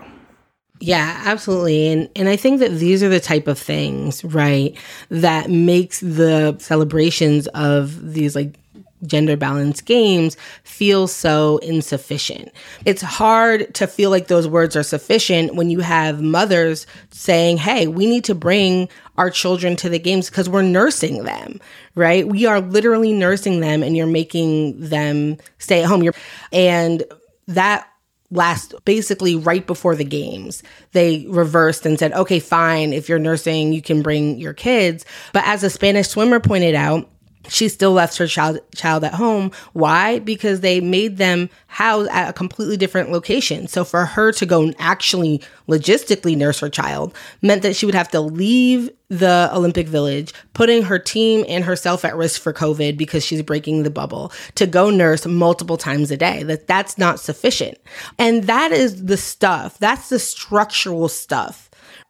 Yeah, 0.80 1.22
absolutely. 1.24 1.88
And 1.88 2.08
and 2.16 2.28
I 2.28 2.36
think 2.36 2.60
that 2.60 2.72
these 2.72 3.02
are 3.02 3.08
the 3.08 3.20
type 3.20 3.46
of 3.46 3.58
things, 3.58 4.24
right, 4.24 4.76
that 5.08 5.48
makes 5.50 6.00
the 6.00 6.56
celebrations 6.58 7.46
of 7.48 8.12
these 8.12 8.34
like 8.34 8.58
gender 9.06 9.36
balanced 9.36 9.84
games 9.84 10.36
feel 10.62 11.06
so 11.06 11.58
insufficient. 11.58 12.52
It's 12.84 13.02
hard 13.02 13.74
to 13.74 13.86
feel 13.86 14.10
like 14.10 14.28
those 14.28 14.48
words 14.48 14.76
are 14.76 14.82
sufficient 14.82 15.54
when 15.54 15.70
you 15.70 15.80
have 15.80 16.22
mothers 16.22 16.86
saying, 17.10 17.58
"Hey, 17.58 17.86
we 17.86 18.06
need 18.06 18.24
to 18.24 18.34
bring 18.34 18.88
our 19.16 19.30
children 19.30 19.76
to 19.76 19.88
the 19.88 19.98
games 19.98 20.28
because 20.28 20.48
we're 20.48 20.62
nursing 20.62 21.24
them." 21.24 21.60
Right? 21.94 22.26
We 22.26 22.46
are 22.46 22.60
literally 22.60 23.12
nursing 23.12 23.60
them 23.60 23.82
and 23.82 23.96
you're 23.96 24.06
making 24.06 24.80
them 24.80 25.36
stay 25.58 25.82
at 25.82 25.88
home. 25.88 26.02
You're 26.02 26.14
and 26.52 27.04
that 27.46 27.88
last 28.30 28.74
basically 28.84 29.36
right 29.36 29.66
before 29.66 29.94
the 29.94 30.04
games 30.04 30.62
they 30.92 31.26
reversed 31.28 31.86
and 31.86 31.98
said 31.98 32.12
okay 32.12 32.40
fine 32.40 32.92
if 32.92 33.08
you're 33.08 33.18
nursing 33.18 33.72
you 33.72 33.80
can 33.80 34.02
bring 34.02 34.38
your 34.38 34.52
kids 34.52 35.04
but 35.32 35.44
as 35.46 35.62
a 35.62 35.70
spanish 35.70 36.08
swimmer 36.08 36.40
pointed 36.40 36.74
out 36.74 37.08
she 37.48 37.68
still 37.68 37.92
left 37.92 38.16
her 38.18 38.26
child 38.26 38.60
child 38.74 39.04
at 39.04 39.14
home. 39.14 39.52
Why? 39.72 40.18
Because 40.18 40.60
they 40.60 40.80
made 40.80 41.18
them 41.18 41.50
house 41.66 42.08
at 42.10 42.30
a 42.30 42.32
completely 42.32 42.76
different 42.76 43.10
location. 43.10 43.68
So 43.68 43.84
for 43.84 44.04
her 44.04 44.32
to 44.32 44.46
go 44.46 44.62
and 44.62 44.74
actually 44.78 45.42
logistically 45.68 46.36
nurse 46.36 46.60
her 46.60 46.68
child 46.68 47.14
meant 47.42 47.62
that 47.62 47.76
she 47.76 47.86
would 47.86 47.94
have 47.94 48.10
to 48.10 48.20
leave 48.20 48.90
the 49.08 49.50
Olympic 49.52 49.86
Village, 49.86 50.32
putting 50.54 50.82
her 50.82 50.98
team 50.98 51.44
and 51.48 51.64
herself 51.64 52.04
at 52.04 52.16
risk 52.16 52.40
for 52.40 52.52
COVID 52.52 52.96
because 52.96 53.24
she's 53.24 53.42
breaking 53.42 53.82
the 53.82 53.90
bubble 53.90 54.32
to 54.54 54.66
go 54.66 54.90
nurse 54.90 55.26
multiple 55.26 55.76
times 55.76 56.10
a 56.10 56.16
day. 56.16 56.42
That 56.42 56.66
that's 56.66 56.98
not 56.98 57.20
sufficient. 57.20 57.78
And 58.18 58.44
that 58.44 58.72
is 58.72 59.04
the 59.04 59.16
stuff. 59.16 59.78
That's 59.78 60.08
the 60.08 60.18
structural 60.18 61.08
stuff 61.08 61.63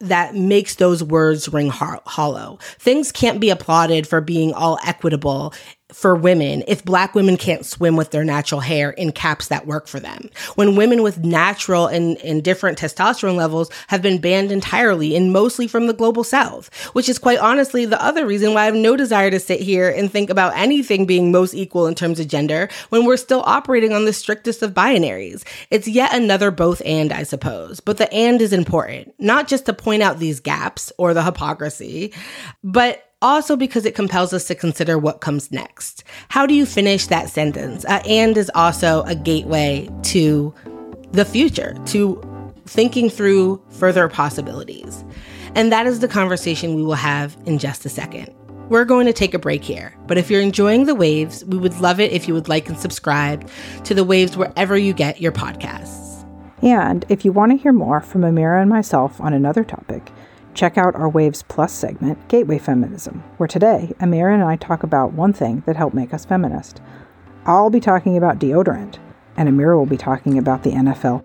that 0.08 0.34
makes 0.34 0.76
those 0.76 1.02
words 1.02 1.48
ring 1.48 1.68
hollow. 1.70 2.58
Things 2.78 3.12
can't 3.12 3.40
be 3.40 3.50
applauded 3.50 4.06
for 4.06 4.20
being 4.20 4.52
all 4.52 4.78
equitable 4.84 5.54
for 5.94 6.16
women 6.16 6.64
if 6.66 6.84
black 6.84 7.14
women 7.14 7.36
can't 7.36 7.64
swim 7.64 7.96
with 7.96 8.10
their 8.10 8.24
natural 8.24 8.60
hair 8.60 8.90
in 8.90 9.12
caps 9.12 9.48
that 9.48 9.66
work 9.66 9.86
for 9.86 10.00
them. 10.00 10.28
When 10.56 10.74
women 10.76 11.02
with 11.02 11.24
natural 11.24 11.86
and, 11.86 12.18
and 12.18 12.42
different 12.42 12.78
testosterone 12.78 13.36
levels 13.36 13.70
have 13.86 14.02
been 14.02 14.20
banned 14.20 14.50
entirely 14.50 15.14
and 15.14 15.32
mostly 15.32 15.68
from 15.68 15.86
the 15.86 15.92
global 15.92 16.24
south, 16.24 16.74
which 16.94 17.08
is 17.08 17.18
quite 17.18 17.38
honestly 17.38 17.86
the 17.86 18.02
other 18.02 18.26
reason 18.26 18.54
why 18.54 18.62
I 18.62 18.66
have 18.66 18.74
no 18.74 18.96
desire 18.96 19.30
to 19.30 19.38
sit 19.38 19.60
here 19.60 19.88
and 19.88 20.10
think 20.10 20.30
about 20.30 20.56
anything 20.56 21.06
being 21.06 21.30
most 21.30 21.54
equal 21.54 21.86
in 21.86 21.94
terms 21.94 22.18
of 22.18 22.28
gender 22.28 22.68
when 22.88 23.04
we're 23.04 23.16
still 23.16 23.42
operating 23.46 23.92
on 23.92 24.04
the 24.04 24.12
strictest 24.12 24.62
of 24.62 24.74
binaries. 24.74 25.44
It's 25.70 25.86
yet 25.86 26.12
another 26.12 26.50
both 26.50 26.82
and, 26.84 27.12
I 27.12 27.22
suppose. 27.22 27.78
But 27.78 27.98
the 27.98 28.12
and 28.12 28.42
is 28.42 28.52
important, 28.52 29.14
not 29.18 29.46
just 29.46 29.66
to 29.66 29.72
point 29.72 30.02
out 30.02 30.18
these 30.18 30.40
gaps 30.40 30.92
or 30.98 31.14
the 31.14 31.22
hypocrisy, 31.22 32.12
but 32.64 33.03
also 33.24 33.56
because 33.56 33.86
it 33.86 33.94
compels 33.94 34.34
us 34.34 34.46
to 34.46 34.54
consider 34.54 34.98
what 34.98 35.22
comes 35.22 35.50
next. 35.50 36.04
How 36.28 36.44
do 36.44 36.52
you 36.52 36.66
finish 36.66 37.06
that 37.06 37.30
sentence? 37.30 37.86
Uh, 37.86 38.02
and 38.06 38.36
is 38.36 38.50
also 38.54 39.02
a 39.04 39.14
gateway 39.14 39.88
to 40.02 40.54
the 41.12 41.24
future, 41.24 41.74
to 41.86 42.22
thinking 42.66 43.08
through 43.08 43.62
further 43.70 44.08
possibilities. 44.08 45.04
And 45.54 45.72
that 45.72 45.86
is 45.86 46.00
the 46.00 46.08
conversation 46.08 46.74
we 46.74 46.82
will 46.82 46.94
have 46.94 47.34
in 47.46 47.58
just 47.58 47.86
a 47.86 47.88
second. 47.88 48.28
We're 48.68 48.84
going 48.84 49.06
to 49.06 49.12
take 49.12 49.32
a 49.32 49.38
break 49.38 49.64
here, 49.64 49.96
but 50.06 50.18
if 50.18 50.30
you're 50.30 50.42
enjoying 50.42 50.84
the 50.84 50.94
waves, 50.94 51.44
we 51.46 51.56
would 51.56 51.78
love 51.80 52.00
it 52.00 52.12
if 52.12 52.28
you 52.28 52.34
would 52.34 52.48
like 52.48 52.68
and 52.68 52.78
subscribe 52.78 53.48
to 53.84 53.94
the 53.94 54.04
waves 54.04 54.36
wherever 54.36 54.76
you 54.76 54.92
get 54.92 55.20
your 55.20 55.32
podcasts. 55.32 56.26
And 56.62 57.06
if 57.08 57.24
you 57.24 57.32
want 57.32 57.52
to 57.52 57.58
hear 57.58 57.72
more 57.72 58.00
from 58.00 58.22
Amira 58.22 58.60
and 58.60 58.70
myself 58.70 59.18
on 59.20 59.32
another 59.32 59.64
topic, 59.64 60.10
Check 60.54 60.78
out 60.78 60.94
our 60.94 61.08
Waves 61.08 61.42
Plus 61.42 61.72
segment, 61.72 62.28
Gateway 62.28 62.58
Feminism, 62.58 63.24
where 63.38 63.48
today 63.48 63.92
Amira 63.98 64.32
and 64.32 64.44
I 64.44 64.54
talk 64.54 64.84
about 64.84 65.12
one 65.12 65.32
thing 65.32 65.64
that 65.66 65.74
helped 65.74 65.96
make 65.96 66.14
us 66.14 66.24
feminist. 66.24 66.80
I'll 67.44 67.70
be 67.70 67.80
talking 67.80 68.16
about 68.16 68.38
deodorant, 68.38 68.98
and 69.36 69.48
Amira 69.48 69.76
will 69.76 69.84
be 69.84 69.96
talking 69.96 70.38
about 70.38 70.62
the 70.62 70.70
NFL 70.70 71.24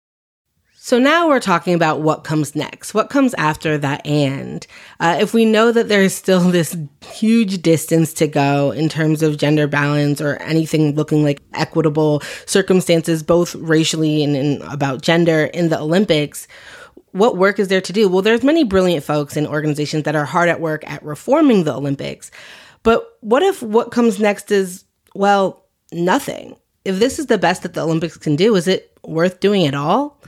So 0.83 0.97
now 0.97 1.27
we're 1.27 1.39
talking 1.39 1.75
about 1.75 2.01
what 2.01 2.23
comes 2.23 2.55
next. 2.55 2.95
What 2.95 3.11
comes 3.11 3.35
after 3.35 3.77
that 3.77 4.03
and? 4.03 4.65
Uh, 4.99 5.15
if 5.21 5.31
we 5.31 5.45
know 5.45 5.71
that 5.71 5.89
there's 5.89 6.11
still 6.11 6.39
this 6.49 6.75
huge 7.05 7.61
distance 7.61 8.13
to 8.15 8.27
go 8.27 8.71
in 8.71 8.89
terms 8.89 9.21
of 9.21 9.37
gender 9.37 9.67
balance 9.67 10.19
or 10.19 10.37
anything 10.37 10.95
looking 10.95 11.23
like 11.23 11.39
equitable 11.53 12.21
circumstances, 12.47 13.21
both 13.21 13.53
racially 13.53 14.23
and, 14.23 14.35
and 14.35 14.63
about 14.63 15.03
gender 15.03 15.43
in 15.53 15.69
the 15.69 15.79
Olympics, 15.79 16.47
what 17.11 17.37
work 17.37 17.59
is 17.59 17.67
there 17.67 17.79
to 17.81 17.93
do? 17.93 18.09
Well, 18.09 18.23
there's 18.23 18.41
many 18.41 18.63
brilliant 18.63 19.03
folks 19.03 19.37
and 19.37 19.45
organizations 19.45 20.05
that 20.05 20.15
are 20.15 20.25
hard 20.25 20.49
at 20.49 20.61
work 20.61 20.83
at 20.89 21.03
reforming 21.03 21.63
the 21.63 21.75
Olympics. 21.75 22.31
But 22.81 23.19
what 23.19 23.43
if 23.43 23.61
what 23.61 23.91
comes 23.91 24.19
next 24.19 24.49
is, 24.49 24.83
well, 25.13 25.63
nothing? 25.91 26.55
If 26.85 26.97
this 26.97 27.19
is 27.19 27.27
the 27.27 27.37
best 27.37 27.61
that 27.61 27.75
the 27.75 27.81
Olympics 27.81 28.17
can 28.17 28.35
do, 28.35 28.55
is 28.55 28.67
it 28.67 28.97
worth 29.03 29.39
doing 29.39 29.67
at 29.67 29.75
all? 29.75 30.19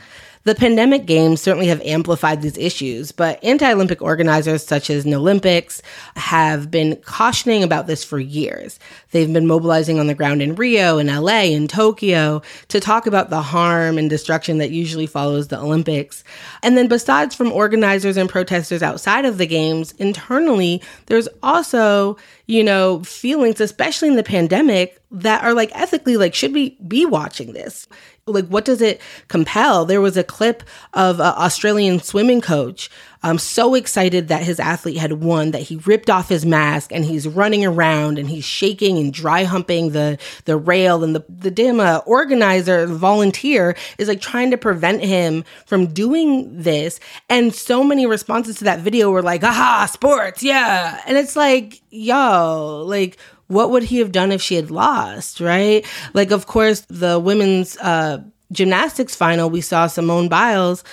The 0.45 0.55
pandemic 0.55 1.05
games 1.05 1.39
certainly 1.39 1.67
have 1.67 1.79
amplified 1.81 2.41
these 2.41 2.57
issues, 2.57 3.13
but 3.13 3.41
anti 3.43 3.71
Olympic 3.71 4.01
organizers 4.01 4.65
such 4.65 4.89
as 4.89 5.05
Nolympics 5.05 5.81
have 6.17 6.69
been 6.69 6.97
cautioning 6.97 7.63
about 7.63 7.87
this 7.87 8.03
for 8.03 8.19
years. 8.19 8.77
They've 9.11 9.31
been 9.31 9.47
mobilizing 9.47 9.99
on 9.99 10.07
the 10.07 10.13
ground 10.13 10.41
in 10.41 10.55
Rio, 10.55 10.97
in 10.97 11.07
LA, 11.07 11.43
in 11.43 11.69
Tokyo 11.69 12.41
to 12.67 12.79
talk 12.81 13.07
about 13.07 13.29
the 13.29 13.41
harm 13.41 13.97
and 13.97 14.09
destruction 14.09 14.57
that 14.57 14.71
usually 14.71 15.07
follows 15.07 15.47
the 15.47 15.59
Olympics. 15.59 16.25
And 16.61 16.77
then, 16.77 16.89
besides 16.89 17.33
from 17.35 17.51
organizers 17.51 18.17
and 18.17 18.29
protesters 18.29 18.83
outside 18.83 19.23
of 19.23 19.37
the 19.37 19.47
games, 19.47 19.93
internally, 19.93 20.81
there's 21.05 21.29
also, 21.41 22.17
you 22.45 22.63
know, 22.63 23.03
feelings, 23.03 23.61
especially 23.61 24.09
in 24.09 24.15
the 24.15 24.23
pandemic, 24.23 24.99
that 25.11 25.43
are 25.43 25.53
like 25.53 25.71
ethically 25.73 26.17
like 26.17 26.33
should 26.33 26.53
we 26.53 26.77
be 26.87 27.05
watching 27.05 27.53
this. 27.53 27.87
Like 28.25 28.47
what 28.47 28.65
does 28.65 28.81
it 28.81 28.99
compel? 29.27 29.85
There 29.85 30.01
was 30.01 30.17
a 30.17 30.23
clip 30.23 30.63
of 30.93 31.19
an 31.19 31.33
australian 31.37 31.99
swimming 31.99 32.41
coach 32.41 32.89
um, 33.23 33.37
so 33.37 33.73
excited 33.73 34.27
that 34.27 34.43
his 34.43 34.59
athlete 34.59 34.97
had 34.97 35.13
won 35.13 35.51
that 35.51 35.61
he 35.61 35.77
ripped 35.77 36.09
off 36.09 36.27
his 36.27 36.45
mask 36.45 36.91
and 36.91 37.05
he's 37.05 37.27
running 37.27 37.65
around 37.65 38.19
and 38.19 38.29
he's 38.29 38.43
shaking 38.43 38.97
and 38.97 39.13
dry 39.13 39.45
humping 39.45 39.91
the 39.91 40.19
the 40.45 40.57
rail. 40.57 41.03
And 41.03 41.15
the 41.15 41.25
the 41.29 41.51
damn 41.51 41.79
uh, 41.79 42.01
organizer 42.05 42.85
volunteer 42.85 43.75
is 43.97 44.07
like 44.09 44.21
trying 44.21 44.51
to 44.51 44.57
prevent 44.57 45.03
him 45.03 45.45
from 45.65 45.87
doing 45.87 46.61
this. 46.61 46.99
And 47.29 47.53
so 47.55 47.83
many 47.83 48.05
responses 48.05 48.57
to 48.57 48.65
that 48.65 48.79
video 48.79 49.09
were 49.09 49.23
like 49.23 49.43
aha 49.43 49.89
sports 49.91 50.43
yeah. 50.43 51.01
And 51.05 51.17
it's 51.17 51.35
like 51.35 51.81
yo 51.89 52.83
like 52.85 53.17
what 53.47 53.69
would 53.69 53.83
he 53.83 53.99
have 53.99 54.11
done 54.11 54.31
if 54.31 54.41
she 54.41 54.55
had 54.55 54.71
lost, 54.71 55.39
right? 55.39 55.85
Like, 56.13 56.31
of 56.31 56.47
course, 56.47 56.81
the 56.89 57.19
women's 57.19 57.77
uh, 57.77 58.23
gymnastics 58.51 59.15
final, 59.15 59.49
we 59.49 59.61
saw 59.61 59.87
Simone 59.87 60.29
Biles 60.29 60.83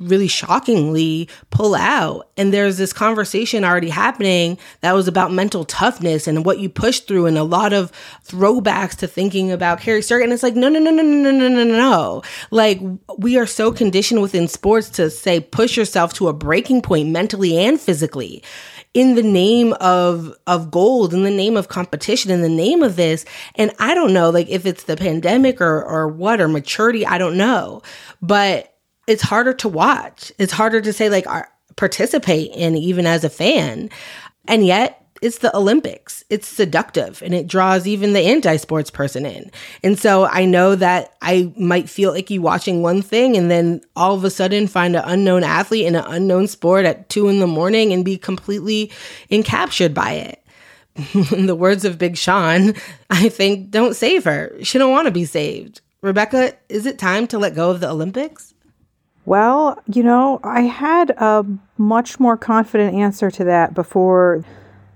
really 0.00 0.28
shockingly 0.28 1.28
pull 1.50 1.74
out. 1.74 2.28
And 2.36 2.52
there's 2.52 2.76
this 2.76 2.92
conversation 2.92 3.64
already 3.64 3.90
happening 3.90 4.58
that 4.80 4.92
was 4.92 5.08
about 5.08 5.32
mental 5.32 5.64
toughness 5.64 6.26
and 6.26 6.44
what 6.44 6.58
you 6.58 6.68
push 6.68 7.00
through 7.00 7.26
and 7.26 7.38
a 7.38 7.44
lot 7.44 7.72
of 7.72 7.92
throwbacks 8.24 8.96
to 8.96 9.06
thinking 9.06 9.50
about 9.50 9.80
Kerri 9.80 10.00
Strug. 10.00 10.22
And 10.22 10.32
it's 10.32 10.42
like, 10.42 10.54
no, 10.54 10.68
no, 10.68 10.78
no, 10.78 10.90
no, 10.90 11.02
no, 11.02 11.30
no, 11.30 11.48
no, 11.48 11.48
no, 11.48 11.64
no. 11.64 12.22
Like 12.50 12.80
we 13.18 13.36
are 13.38 13.46
so 13.46 13.72
conditioned 13.72 14.22
within 14.22 14.48
sports 14.48 14.88
to 14.90 15.10
say 15.10 15.40
push 15.40 15.76
yourself 15.76 16.12
to 16.14 16.28
a 16.28 16.32
breaking 16.32 16.82
point 16.82 17.08
mentally 17.08 17.58
and 17.58 17.80
physically 17.80 18.42
in 18.94 19.14
the 19.16 19.22
name 19.22 19.74
of 19.74 20.34
of 20.46 20.70
gold 20.70 21.12
in 21.12 21.22
the 21.22 21.30
name 21.30 21.56
of 21.56 21.68
competition 21.68 22.30
in 22.30 22.40
the 22.40 22.48
name 22.48 22.82
of 22.82 22.96
this 22.96 23.24
and 23.54 23.70
i 23.78 23.94
don't 23.94 24.14
know 24.14 24.30
like 24.30 24.48
if 24.48 24.64
it's 24.64 24.84
the 24.84 24.96
pandemic 24.96 25.60
or 25.60 25.84
or 25.84 26.08
what 26.08 26.40
or 26.40 26.48
maturity 26.48 27.04
i 27.06 27.18
don't 27.18 27.36
know 27.36 27.82
but 28.22 28.77
it's 29.08 29.22
harder 29.22 29.52
to 29.52 29.68
watch 29.68 30.32
it's 30.38 30.52
harder 30.52 30.80
to 30.80 30.92
say 30.92 31.08
like 31.08 31.26
participate 31.76 32.50
in 32.52 32.76
even 32.76 33.06
as 33.06 33.24
a 33.24 33.30
fan 33.30 33.90
and 34.46 34.64
yet 34.64 35.04
it's 35.22 35.38
the 35.38 35.54
Olympics. 35.56 36.24
It's 36.30 36.46
seductive 36.46 37.22
and 37.22 37.34
it 37.34 37.46
draws 37.46 37.86
even 37.86 38.12
the 38.12 38.20
anti 38.20 38.56
sports 38.56 38.90
person 38.90 39.26
in. 39.26 39.50
And 39.82 39.98
so 39.98 40.26
I 40.26 40.44
know 40.44 40.74
that 40.74 41.14
I 41.22 41.52
might 41.56 41.88
feel 41.88 42.14
icky 42.14 42.38
watching 42.38 42.82
one 42.82 43.02
thing 43.02 43.36
and 43.36 43.50
then 43.50 43.80
all 43.96 44.14
of 44.14 44.24
a 44.24 44.30
sudden 44.30 44.66
find 44.66 44.96
an 44.96 45.04
unknown 45.04 45.44
athlete 45.44 45.86
in 45.86 45.96
an 45.96 46.04
unknown 46.06 46.46
sport 46.46 46.84
at 46.84 47.08
two 47.08 47.28
in 47.28 47.40
the 47.40 47.46
morning 47.46 47.92
and 47.92 48.04
be 48.04 48.16
completely 48.16 48.92
encaptured 49.30 49.94
by 49.94 50.12
it. 50.12 50.44
in 51.32 51.46
the 51.46 51.54
words 51.54 51.84
of 51.84 51.98
Big 51.98 52.16
Sean, 52.16 52.74
I 53.10 53.28
think 53.28 53.70
don't 53.70 53.94
save 53.94 54.24
her. 54.24 54.56
She 54.62 54.78
don't 54.78 54.90
want 54.90 55.06
to 55.06 55.12
be 55.12 55.24
saved. 55.24 55.80
Rebecca, 56.00 56.54
is 56.68 56.86
it 56.86 56.98
time 56.98 57.26
to 57.28 57.38
let 57.38 57.54
go 57.54 57.70
of 57.70 57.80
the 57.80 57.88
Olympics? 57.88 58.54
Well, 59.28 59.78
you 59.86 60.02
know, 60.02 60.40
I 60.42 60.62
had 60.62 61.10
a 61.10 61.44
much 61.76 62.18
more 62.18 62.38
confident 62.38 62.94
answer 62.94 63.30
to 63.32 63.44
that 63.44 63.74
before 63.74 64.42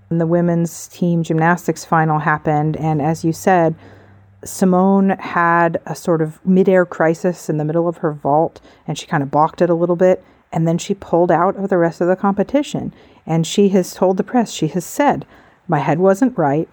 the 0.08 0.26
women's 0.26 0.88
team 0.88 1.22
gymnastics 1.22 1.84
final 1.84 2.18
happened. 2.18 2.78
And 2.78 3.02
as 3.02 3.26
you 3.26 3.34
said, 3.34 3.74
Simone 4.42 5.10
had 5.10 5.82
a 5.84 5.94
sort 5.94 6.22
of 6.22 6.42
midair 6.46 6.86
crisis 6.86 7.50
in 7.50 7.58
the 7.58 7.64
middle 7.66 7.86
of 7.86 7.98
her 7.98 8.10
vault 8.10 8.62
and 8.86 8.98
she 8.98 9.06
kind 9.06 9.22
of 9.22 9.30
balked 9.30 9.60
it 9.60 9.68
a 9.68 9.74
little 9.74 9.96
bit. 9.96 10.24
And 10.50 10.66
then 10.66 10.78
she 10.78 10.94
pulled 10.94 11.30
out 11.30 11.56
of 11.56 11.68
the 11.68 11.76
rest 11.76 12.00
of 12.00 12.08
the 12.08 12.16
competition. 12.16 12.94
And 13.26 13.46
she 13.46 13.68
has 13.68 13.92
told 13.92 14.16
the 14.16 14.24
press, 14.24 14.50
she 14.50 14.68
has 14.68 14.86
said, 14.86 15.26
my 15.68 15.80
head 15.80 15.98
wasn't 15.98 16.38
right. 16.38 16.70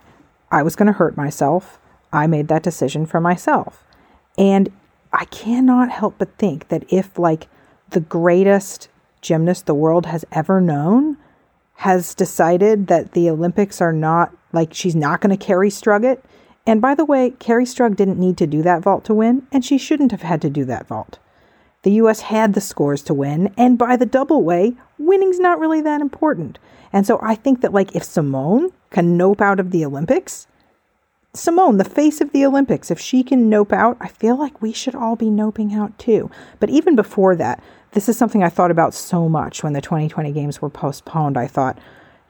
I 0.50 0.64
was 0.64 0.78
going 0.78 0.88
to 0.88 0.94
hurt 0.94 1.18
myself. 1.18 1.78
I 2.14 2.26
made 2.26 2.48
that 2.48 2.64
decision 2.64 3.06
for 3.06 3.20
myself. 3.20 3.84
And 4.38 4.72
I 5.12 5.26
cannot 5.26 5.90
help 5.90 6.16
but 6.18 6.38
think 6.38 6.68
that 6.68 6.86
if, 6.90 7.18
like, 7.18 7.48
the 7.90 8.00
greatest 8.00 8.90
gymnast 9.22 9.66
the 9.66 9.74
world 9.74 10.06
has 10.06 10.24
ever 10.32 10.62
known 10.62 11.18
has 11.76 12.14
decided 12.14 12.88
that 12.88 13.14
the 13.14 13.30
Olympics 13.30 13.82
are 13.82 13.94
not, 13.94 14.36
like, 14.52 14.74
she's 14.74 14.96
not 14.96 15.22
going 15.22 15.36
to 15.36 15.46
carry 15.46 15.70
Strug 15.70 16.04
it. 16.04 16.24
And 16.68 16.82
by 16.82 16.94
the 16.94 17.06
way, 17.06 17.32
Kerri 17.32 17.64
Strug 17.64 17.96
didn't 17.96 18.20
need 18.20 18.38
to 18.38 18.46
do 18.46 18.62
that 18.62 18.84
vault 18.84 19.06
to 19.06 19.14
win, 19.14 19.48
and 19.52 19.66
she 19.66 19.78
shouldn't 19.78 20.12
have 20.12 20.22
had 20.22 20.42
to 20.42 20.50
do 20.50 20.66
that 20.66 20.88
vault. 20.88 21.18
The 21.84 21.92
US 21.94 22.20
had 22.22 22.54
the 22.54 22.62
scores 22.62 23.02
to 23.04 23.14
win, 23.14 23.54
and 23.58 23.78
by 23.78 23.96
the 23.96 24.06
double 24.06 24.44
way, 24.44 24.76
winning's 24.98 25.40
not 25.40 25.60
really 25.60 25.82
that 25.82 26.02
important. 26.02 26.60
And 26.92 27.08
so 27.08 27.18
I 27.24 27.36
think 27.36 27.62
that, 27.62 27.74
like, 27.74 27.96
if 27.96 28.04
Simone 28.04 28.72
can 28.92 29.18
nope 29.18 29.42
out 29.42 29.60
of 29.60 29.72
the 29.72 29.86
Olympics, 29.86 30.48
Simone, 31.34 31.78
the 31.78 31.84
face 31.84 32.22
of 32.22 32.32
the 32.32 32.44
Olympics, 32.44 32.90
if 32.90 33.00
she 33.00 33.24
can 33.24 33.50
nope 33.50 33.72
out, 33.72 33.98
I 34.02 34.08
feel 34.08 34.36
like 34.36 34.62
we 34.62 34.74
should 34.74 34.96
all 34.96 35.16
be 35.16 35.28
noping 35.28 35.74
out 35.74 35.98
too. 36.00 36.32
But 36.60 36.72
even 36.72 36.96
before 36.96 37.36
that, 37.36 37.62
this 37.92 38.10
is 38.10 38.18
something 38.18 38.44
I 38.44 38.50
thought 38.50 38.72
about 38.72 38.96
so 38.96 39.30
much 39.30 39.64
when 39.64 39.74
the 39.74 39.82
2020 39.82 40.32
games 40.32 40.60
were 40.60 40.72
postponed. 40.72 41.38
I 41.38 41.46
thought, 41.46 41.78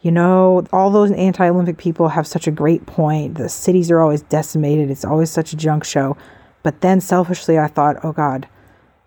you 0.01 0.11
know, 0.11 0.65
all 0.73 0.91
those 0.91 1.11
anti 1.11 1.47
Olympic 1.47 1.77
people 1.77 2.09
have 2.09 2.27
such 2.27 2.45
a 2.45 2.51
great 2.51 2.85
point. 2.85 3.35
The 3.35 3.47
cities 3.47 3.89
are 3.89 4.01
always 4.01 4.21
decimated, 4.23 4.91
it's 4.91 5.05
always 5.05 5.31
such 5.31 5.53
a 5.53 5.57
junk 5.57 5.85
show. 5.85 6.17
But 6.61 6.81
then 6.81 6.99
selfishly, 6.99 7.57
I 7.57 7.67
thought, 7.67 8.03
oh 8.03 8.11
God, 8.11 8.49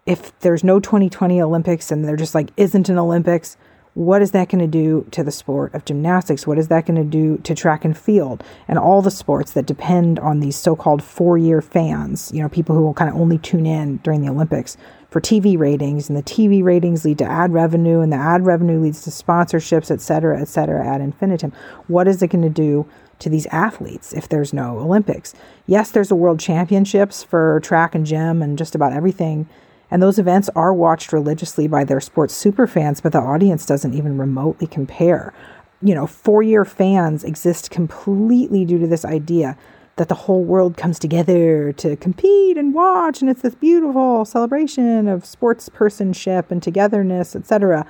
if 0.06 0.38
there's 0.40 0.64
no 0.64 0.80
2020 0.80 1.40
Olympics 1.40 1.90
and 1.90 2.04
there 2.04 2.16
just 2.16 2.34
like 2.34 2.50
isn't 2.56 2.88
an 2.88 2.98
Olympics, 2.98 3.58
what 3.94 4.22
is 4.22 4.30
that 4.30 4.48
going 4.48 4.60
to 4.60 4.66
do 4.66 5.06
to 5.10 5.22
the 5.22 5.30
sport 5.30 5.74
of 5.74 5.84
gymnastics? 5.84 6.46
What 6.46 6.58
is 6.58 6.68
that 6.68 6.86
going 6.86 6.96
to 6.96 7.04
do 7.04 7.36
to 7.38 7.54
track 7.54 7.84
and 7.84 7.96
field 7.96 8.42
and 8.66 8.78
all 8.78 9.02
the 9.02 9.10
sports 9.10 9.52
that 9.52 9.66
depend 9.66 10.18
on 10.18 10.40
these 10.40 10.56
so 10.56 10.74
called 10.74 11.02
four 11.02 11.36
year 11.36 11.60
fans? 11.60 12.30
You 12.32 12.42
know, 12.42 12.48
people 12.48 12.74
who 12.74 12.82
will 12.82 12.94
kind 12.94 13.10
of 13.10 13.16
only 13.16 13.38
tune 13.38 13.66
in 13.66 13.98
during 13.98 14.22
the 14.22 14.30
Olympics 14.30 14.78
for 15.10 15.20
TV 15.20 15.58
ratings, 15.58 16.08
and 16.08 16.16
the 16.16 16.22
TV 16.22 16.64
ratings 16.64 17.04
lead 17.04 17.18
to 17.18 17.24
ad 17.24 17.52
revenue, 17.52 18.00
and 18.00 18.10
the 18.10 18.16
ad 18.16 18.46
revenue 18.46 18.80
leads 18.80 19.02
to 19.02 19.10
sponsorships, 19.10 19.90
et 19.90 20.00
cetera, 20.00 20.40
et 20.40 20.48
cetera, 20.48 20.86
ad 20.86 21.02
infinitum. 21.02 21.52
What 21.86 22.08
is 22.08 22.22
it 22.22 22.28
going 22.28 22.40
to 22.40 22.48
do 22.48 22.86
to 23.18 23.28
these 23.28 23.44
athletes 23.48 24.14
if 24.14 24.26
there's 24.26 24.54
no 24.54 24.78
Olympics? 24.78 25.34
Yes, 25.66 25.90
there's 25.90 26.10
a 26.10 26.16
world 26.16 26.40
championships 26.40 27.22
for 27.22 27.60
track 27.60 27.94
and 27.94 28.06
gym 28.06 28.40
and 28.40 28.56
just 28.56 28.74
about 28.74 28.94
everything 28.94 29.50
and 29.92 30.02
those 30.02 30.18
events 30.18 30.48
are 30.56 30.72
watched 30.72 31.12
religiously 31.12 31.68
by 31.68 31.84
their 31.84 32.00
sports 32.00 32.34
superfans, 32.42 33.02
but 33.02 33.12
the 33.12 33.18
audience 33.18 33.66
doesn't 33.66 33.92
even 33.92 34.16
remotely 34.16 34.66
compare. 34.66 35.34
You 35.82 35.94
know, 35.94 36.06
four 36.06 36.42
year 36.42 36.64
fans 36.64 37.22
exist 37.24 37.70
completely 37.70 38.64
due 38.64 38.78
to 38.78 38.86
this 38.86 39.04
idea 39.04 39.54
that 39.96 40.08
the 40.08 40.14
whole 40.14 40.42
world 40.42 40.78
comes 40.78 40.98
together 40.98 41.74
to 41.74 41.96
compete 41.96 42.56
and 42.56 42.72
watch, 42.72 43.20
and 43.20 43.28
it's 43.28 43.42
this 43.42 43.54
beautiful 43.54 44.24
celebration 44.24 45.08
of 45.08 45.24
sportspersonship 45.24 46.50
and 46.50 46.62
togetherness, 46.62 47.36
etc. 47.36 47.84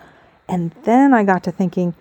And 0.49 0.75
then 0.83 1.15
I 1.15 1.23
got 1.23 1.45
to 1.45 1.53
thinking, 1.53 1.95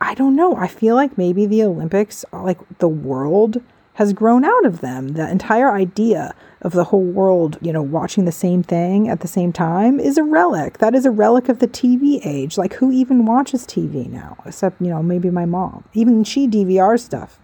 I 0.00 0.14
don't 0.14 0.36
know. 0.36 0.56
I 0.56 0.68
feel 0.68 0.94
like 0.94 1.18
maybe 1.18 1.44
the 1.44 1.64
Olympics, 1.64 2.24
like 2.32 2.60
the 2.78 2.88
world, 2.88 3.58
has 3.98 4.12
grown 4.12 4.44
out 4.44 4.64
of 4.64 4.80
them. 4.80 5.08
The 5.08 5.28
entire 5.28 5.72
idea 5.72 6.32
of 6.62 6.70
the 6.70 6.84
whole 6.84 7.02
world, 7.02 7.58
you 7.60 7.72
know, 7.72 7.82
watching 7.82 8.26
the 8.26 8.32
same 8.32 8.62
thing 8.62 9.08
at 9.08 9.22
the 9.22 9.26
same 9.26 9.52
time 9.52 9.98
is 9.98 10.16
a 10.16 10.22
relic. 10.22 10.78
That 10.78 10.94
is 10.94 11.04
a 11.04 11.10
relic 11.10 11.48
of 11.48 11.58
the 11.58 11.66
TV 11.66 12.24
age. 12.24 12.56
Like, 12.56 12.74
who 12.74 12.92
even 12.92 13.26
watches 13.26 13.66
TV 13.66 14.08
now? 14.08 14.36
Except, 14.46 14.80
you 14.80 14.86
know, 14.86 15.02
maybe 15.02 15.30
my 15.30 15.46
mom. 15.46 15.82
Even 15.94 16.22
she 16.22 16.46
DVR 16.46 16.96
stuff. 16.96 17.40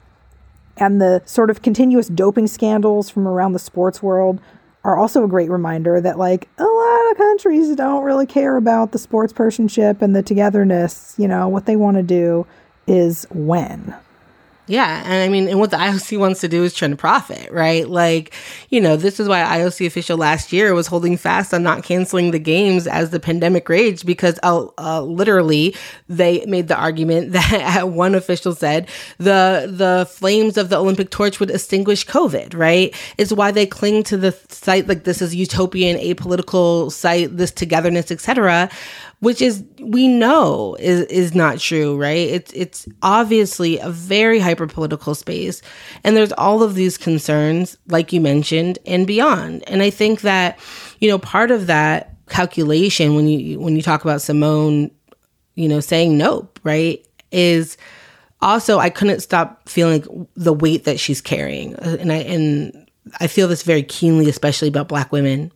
And 0.76 1.00
the 1.00 1.22
sort 1.26 1.50
of 1.50 1.60
continuous 1.60 2.06
doping 2.06 2.46
scandals 2.46 3.10
from 3.10 3.26
around 3.26 3.54
the 3.54 3.58
sports 3.58 4.00
world 4.00 4.40
are 4.84 4.96
also 4.96 5.24
a 5.24 5.28
great 5.28 5.50
reminder 5.50 6.00
that, 6.00 6.20
like, 6.20 6.48
a 6.58 6.62
lot 6.62 7.10
of 7.10 7.16
countries 7.16 7.74
don't 7.74 8.04
really 8.04 8.26
care 8.26 8.56
about 8.56 8.92
the 8.92 8.98
sports 9.00 9.32
personship 9.32 10.00
and 10.00 10.14
the 10.14 10.22
togetherness. 10.22 11.16
You 11.18 11.26
know, 11.26 11.48
what 11.48 11.66
they 11.66 11.74
want 11.74 11.96
to 11.96 12.04
do 12.04 12.46
is 12.86 13.26
when. 13.32 13.96
Yeah. 14.66 15.02
And 15.04 15.22
I 15.22 15.28
mean, 15.28 15.46
and 15.46 15.60
what 15.60 15.70
the 15.70 15.76
IOC 15.76 16.18
wants 16.18 16.40
to 16.40 16.48
do 16.48 16.64
is 16.64 16.72
turn 16.72 16.94
a 16.94 16.96
profit, 16.96 17.52
right? 17.52 17.86
Like, 17.86 18.32
you 18.70 18.80
know, 18.80 18.96
this 18.96 19.20
is 19.20 19.28
why 19.28 19.40
IOC 19.42 19.86
official 19.86 20.16
last 20.16 20.54
year 20.54 20.72
was 20.72 20.86
holding 20.86 21.18
fast 21.18 21.52
on 21.52 21.62
not 21.62 21.84
canceling 21.84 22.30
the 22.30 22.38
games 22.38 22.86
as 22.86 23.10
the 23.10 23.20
pandemic 23.20 23.68
raged 23.68 24.06
because 24.06 24.38
uh, 24.42 24.66
uh, 24.78 25.02
literally 25.02 25.76
they 26.08 26.46
made 26.46 26.68
the 26.68 26.76
argument 26.76 27.32
that 27.32 27.90
one 27.90 28.14
official 28.14 28.54
said 28.54 28.88
the, 29.18 29.70
the 29.70 30.08
flames 30.10 30.56
of 30.56 30.70
the 30.70 30.76
Olympic 30.76 31.10
torch 31.10 31.40
would 31.40 31.50
extinguish 31.50 32.06
COVID, 32.06 32.56
right? 32.56 32.94
It's 33.18 33.32
why 33.32 33.50
they 33.50 33.66
cling 33.66 34.02
to 34.04 34.16
the 34.16 34.32
site 34.48 34.88
like 34.88 35.04
this 35.04 35.20
is 35.20 35.34
utopian, 35.34 35.98
apolitical 35.98 36.90
site, 36.90 37.36
this 37.36 37.50
togetherness, 37.50 38.10
etc 38.10 38.70
which 39.20 39.40
is 39.40 39.64
we 39.80 40.08
know 40.08 40.76
is 40.78 41.02
is 41.06 41.34
not 41.34 41.58
true, 41.58 41.96
right? 41.96 42.28
It's 42.28 42.52
it's 42.52 42.88
obviously 43.02 43.78
a 43.78 43.90
very 43.90 44.38
hyper 44.38 44.66
political 44.66 45.14
space, 45.14 45.62
and 46.02 46.16
there's 46.16 46.32
all 46.32 46.62
of 46.62 46.74
these 46.74 46.98
concerns, 46.98 47.76
like 47.88 48.12
you 48.12 48.20
mentioned, 48.20 48.78
and 48.86 49.06
beyond. 49.06 49.64
And 49.66 49.82
I 49.82 49.90
think 49.90 50.22
that 50.22 50.58
you 51.00 51.08
know 51.08 51.18
part 51.18 51.50
of 51.50 51.66
that 51.66 52.16
calculation 52.28 53.14
when 53.14 53.28
you 53.28 53.58
when 53.60 53.76
you 53.76 53.82
talk 53.82 54.04
about 54.04 54.22
Simone, 54.22 54.90
you 55.54 55.68
know, 55.68 55.80
saying 55.80 56.16
nope, 56.18 56.58
right, 56.62 57.06
is 57.32 57.76
also 58.40 58.78
I 58.78 58.90
couldn't 58.90 59.20
stop 59.20 59.68
feeling 59.68 60.28
the 60.34 60.52
weight 60.52 60.84
that 60.84 61.00
she's 61.00 61.20
carrying, 61.20 61.76
uh, 61.76 61.96
and 61.98 62.12
I 62.12 62.16
and 62.16 62.90
I 63.20 63.26
feel 63.26 63.48
this 63.48 63.62
very 63.62 63.82
keenly, 63.82 64.28
especially 64.28 64.68
about 64.68 64.88
Black 64.88 65.12
women 65.12 65.52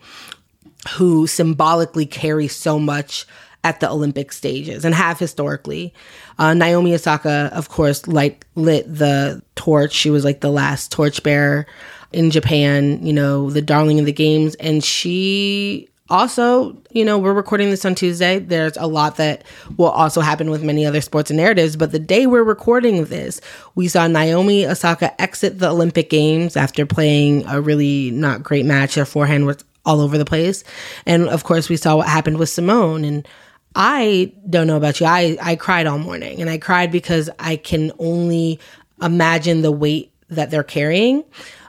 who 0.91 1.27
symbolically 1.27 2.07
carry 2.07 2.49
so 2.49 2.79
much 2.79 3.27
at 3.65 3.81
the 3.81 3.91
Olympic 3.91 4.33
stages 4.33 4.85
and 4.85 4.95
have 4.95 5.19
historically. 5.19 5.93
Uh, 6.39 6.55
Naomi 6.55 6.95
Osaka, 6.95 7.51
of 7.53 7.69
course, 7.69 8.07
light, 8.07 8.45
lit 8.55 8.85
the 8.93 9.43
torch. 9.57 9.93
She 9.93 10.11
was 10.11 10.25
like 10.25 10.41
the 10.41 10.51
last 10.51 10.93
torchbearer 10.93 11.67
in 12.13 12.31
Japan, 12.31 13.05
you 13.05 13.13
know, 13.13 13.51
the 13.51 13.63
darling 13.63 13.99
of 13.99 14.07
the 14.07 14.13
games. 14.13 14.55
And 14.57 14.83
she 14.83 15.89
also, 16.11 16.81
you 16.91 17.05
know, 17.05 17.19
we're 17.19 17.35
recording 17.35 17.69
this 17.71 17.85
on 17.85 17.95
Tuesday. 17.95 18.39
There's 18.39 18.77
a 18.77 18.87
lot 18.87 19.17
that 19.17 19.45
will 19.77 19.91
also 19.91 20.21
happen 20.21 20.51
with 20.51 20.63
many 20.63 20.87
other 20.87 21.01
sports 21.01 21.31
and 21.31 21.37
narratives. 21.37 21.77
But 21.77 21.93
the 21.93 21.99
day 21.99 22.27
we're 22.27 22.45
recording 22.45 23.05
this, 23.07 23.41
we 23.75 23.89
saw 23.89 24.07
Naomi 24.07 24.67
Osaka 24.67 25.21
exit 25.21 25.59
the 25.59 25.69
Olympic 25.69 26.09
Games 26.09 26.57
after 26.57 26.87
playing 26.87 27.45
a 27.47 27.61
really 27.61 28.11
not 28.11 28.43
great 28.43 28.65
match. 28.65 28.95
Her 28.95 29.05
forehand 29.05 29.47
was 29.47 29.63
all 29.85 30.01
over 30.01 30.17
the 30.17 30.25
place. 30.25 30.65
And 31.05 31.29
of 31.29 31.45
course, 31.45 31.69
we 31.69 31.77
saw 31.77 31.97
what 31.97 32.09
happened 32.09 32.39
with 32.39 32.49
Simone. 32.49 33.05
And 33.05 33.29
I 33.75 34.33
don't 34.49 34.67
know 34.67 34.77
about 34.77 35.01
you. 35.01 35.07
I, 35.07 35.37
I 35.41 35.57
cried 35.57 35.87
all 35.87 35.99
morning 35.99 36.41
and 36.41 36.51
I 36.51 36.59
cried 36.59 36.91
because 36.91 37.31
I 37.39 37.57
can 37.57 37.93
only 37.99 38.59
imagine 39.01 39.63
the 39.63 39.73
weight 39.73 40.13
that 40.29 40.51
they're 40.51 40.65
carrying. 40.65 41.25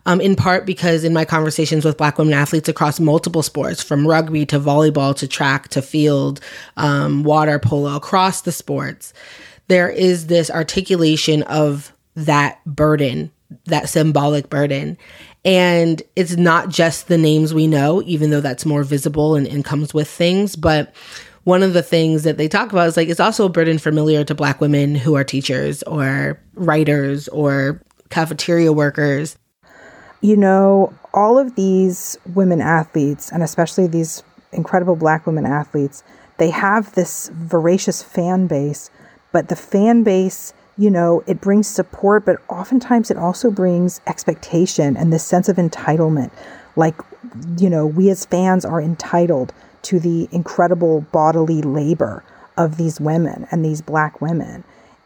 Um, 0.06 0.22
in 0.22 0.36
part 0.36 0.66
because 0.66 1.04
in 1.04 1.14
my 1.14 1.26
conversations 1.26 1.86
with 1.86 1.98
Black 1.98 2.18
women 2.18 2.34
athletes 2.34 2.70
across 2.70 3.00
multiple 3.00 3.44
sports, 3.44 3.84
from 3.84 4.08
rugby 4.08 4.46
to 4.48 4.60
volleyball 4.60 5.16
to 5.18 5.28
track 5.28 5.68
to 5.70 5.82
field, 5.82 6.40
um, 6.78 7.24
water 7.24 7.60
polo, 7.60 7.96
across 7.96 8.42
the 8.42 8.52
sports, 8.52 9.14
there 9.68 9.90
is 9.90 10.28
this 10.28 10.50
articulation 10.50 11.44
of 11.44 11.94
that 12.16 12.64
burden, 12.66 13.32
that 13.66 13.88
symbolic 13.88 14.50
burden. 14.50 14.98
And 15.46 16.02
it's 16.16 16.38
not 16.38 16.70
just 16.70 17.08
the 17.08 17.18
names 17.18 17.54
we 17.54 17.68
know, 17.68 18.02
even 18.06 18.30
though 18.30 18.42
that's 18.42 18.66
more 18.66 18.84
visible 18.84 19.36
and, 19.36 19.46
and 19.48 19.64
comes 19.64 19.94
with 19.94 20.10
things, 20.10 20.56
but 20.56 20.94
one 21.50 21.64
of 21.64 21.74
the 21.74 21.82
things 21.82 22.24
that 22.24 22.38
they 22.38 22.48
talk 22.48 22.72
about 22.72 22.88
is 22.88 22.96
like 22.96 23.10
it's 23.10 23.20
also 23.20 23.46
a 23.46 23.50
burden 23.50 23.80
familiar 23.80 24.24
to 24.24 24.36
black 24.36 24.62
women 24.62 24.94
who 24.94 25.16
are 25.16 25.24
teachers 25.24 25.82
or 25.84 26.40
writers 26.54 27.28
or 27.30 27.82
cafeteria 28.12 28.72
workers. 28.72 29.36
You 30.22 30.38
know, 30.38 30.94
all 31.12 31.40
of 31.40 31.56
these 31.56 32.20
women 32.36 32.62
athletes, 32.62 33.32
and 33.32 33.42
especially 33.42 33.88
these 33.88 34.22
incredible 34.52 34.96
black 34.96 35.26
women 35.26 35.48
athletes, 35.48 36.04
they 36.38 36.52
have 36.52 36.94
this 36.94 37.32
voracious 37.34 38.04
fan 38.04 38.46
base, 38.46 38.92
but 39.32 39.50
the 39.50 39.56
fan 39.56 40.04
base, 40.04 40.54
you 40.78 40.92
know, 40.92 41.24
it 41.26 41.42
brings 41.42 41.68
support, 41.68 42.26
but 42.26 42.38
oftentimes 42.48 43.10
it 43.10 43.18
also 43.18 43.50
brings 43.50 44.02
expectation 44.06 44.96
and 44.96 45.12
this 45.12 45.24
sense 45.24 45.50
of 45.50 45.58
entitlement. 45.58 46.30
Like, 46.76 46.96
you 47.58 47.72
know, 47.72 47.88
we 47.88 48.12
as 48.12 48.26
fans 48.26 48.66
are 48.66 48.80
entitled 48.80 49.52
to 49.84 50.00
the 50.00 50.28
incredible 50.32 51.02
bodily 51.12 51.62
labor 51.62 52.24
of 52.58 52.78
these 52.78 53.00
women 53.00 53.48
and 53.52 53.64
these 53.64 53.82
black 53.82 54.22
women. 54.22 54.64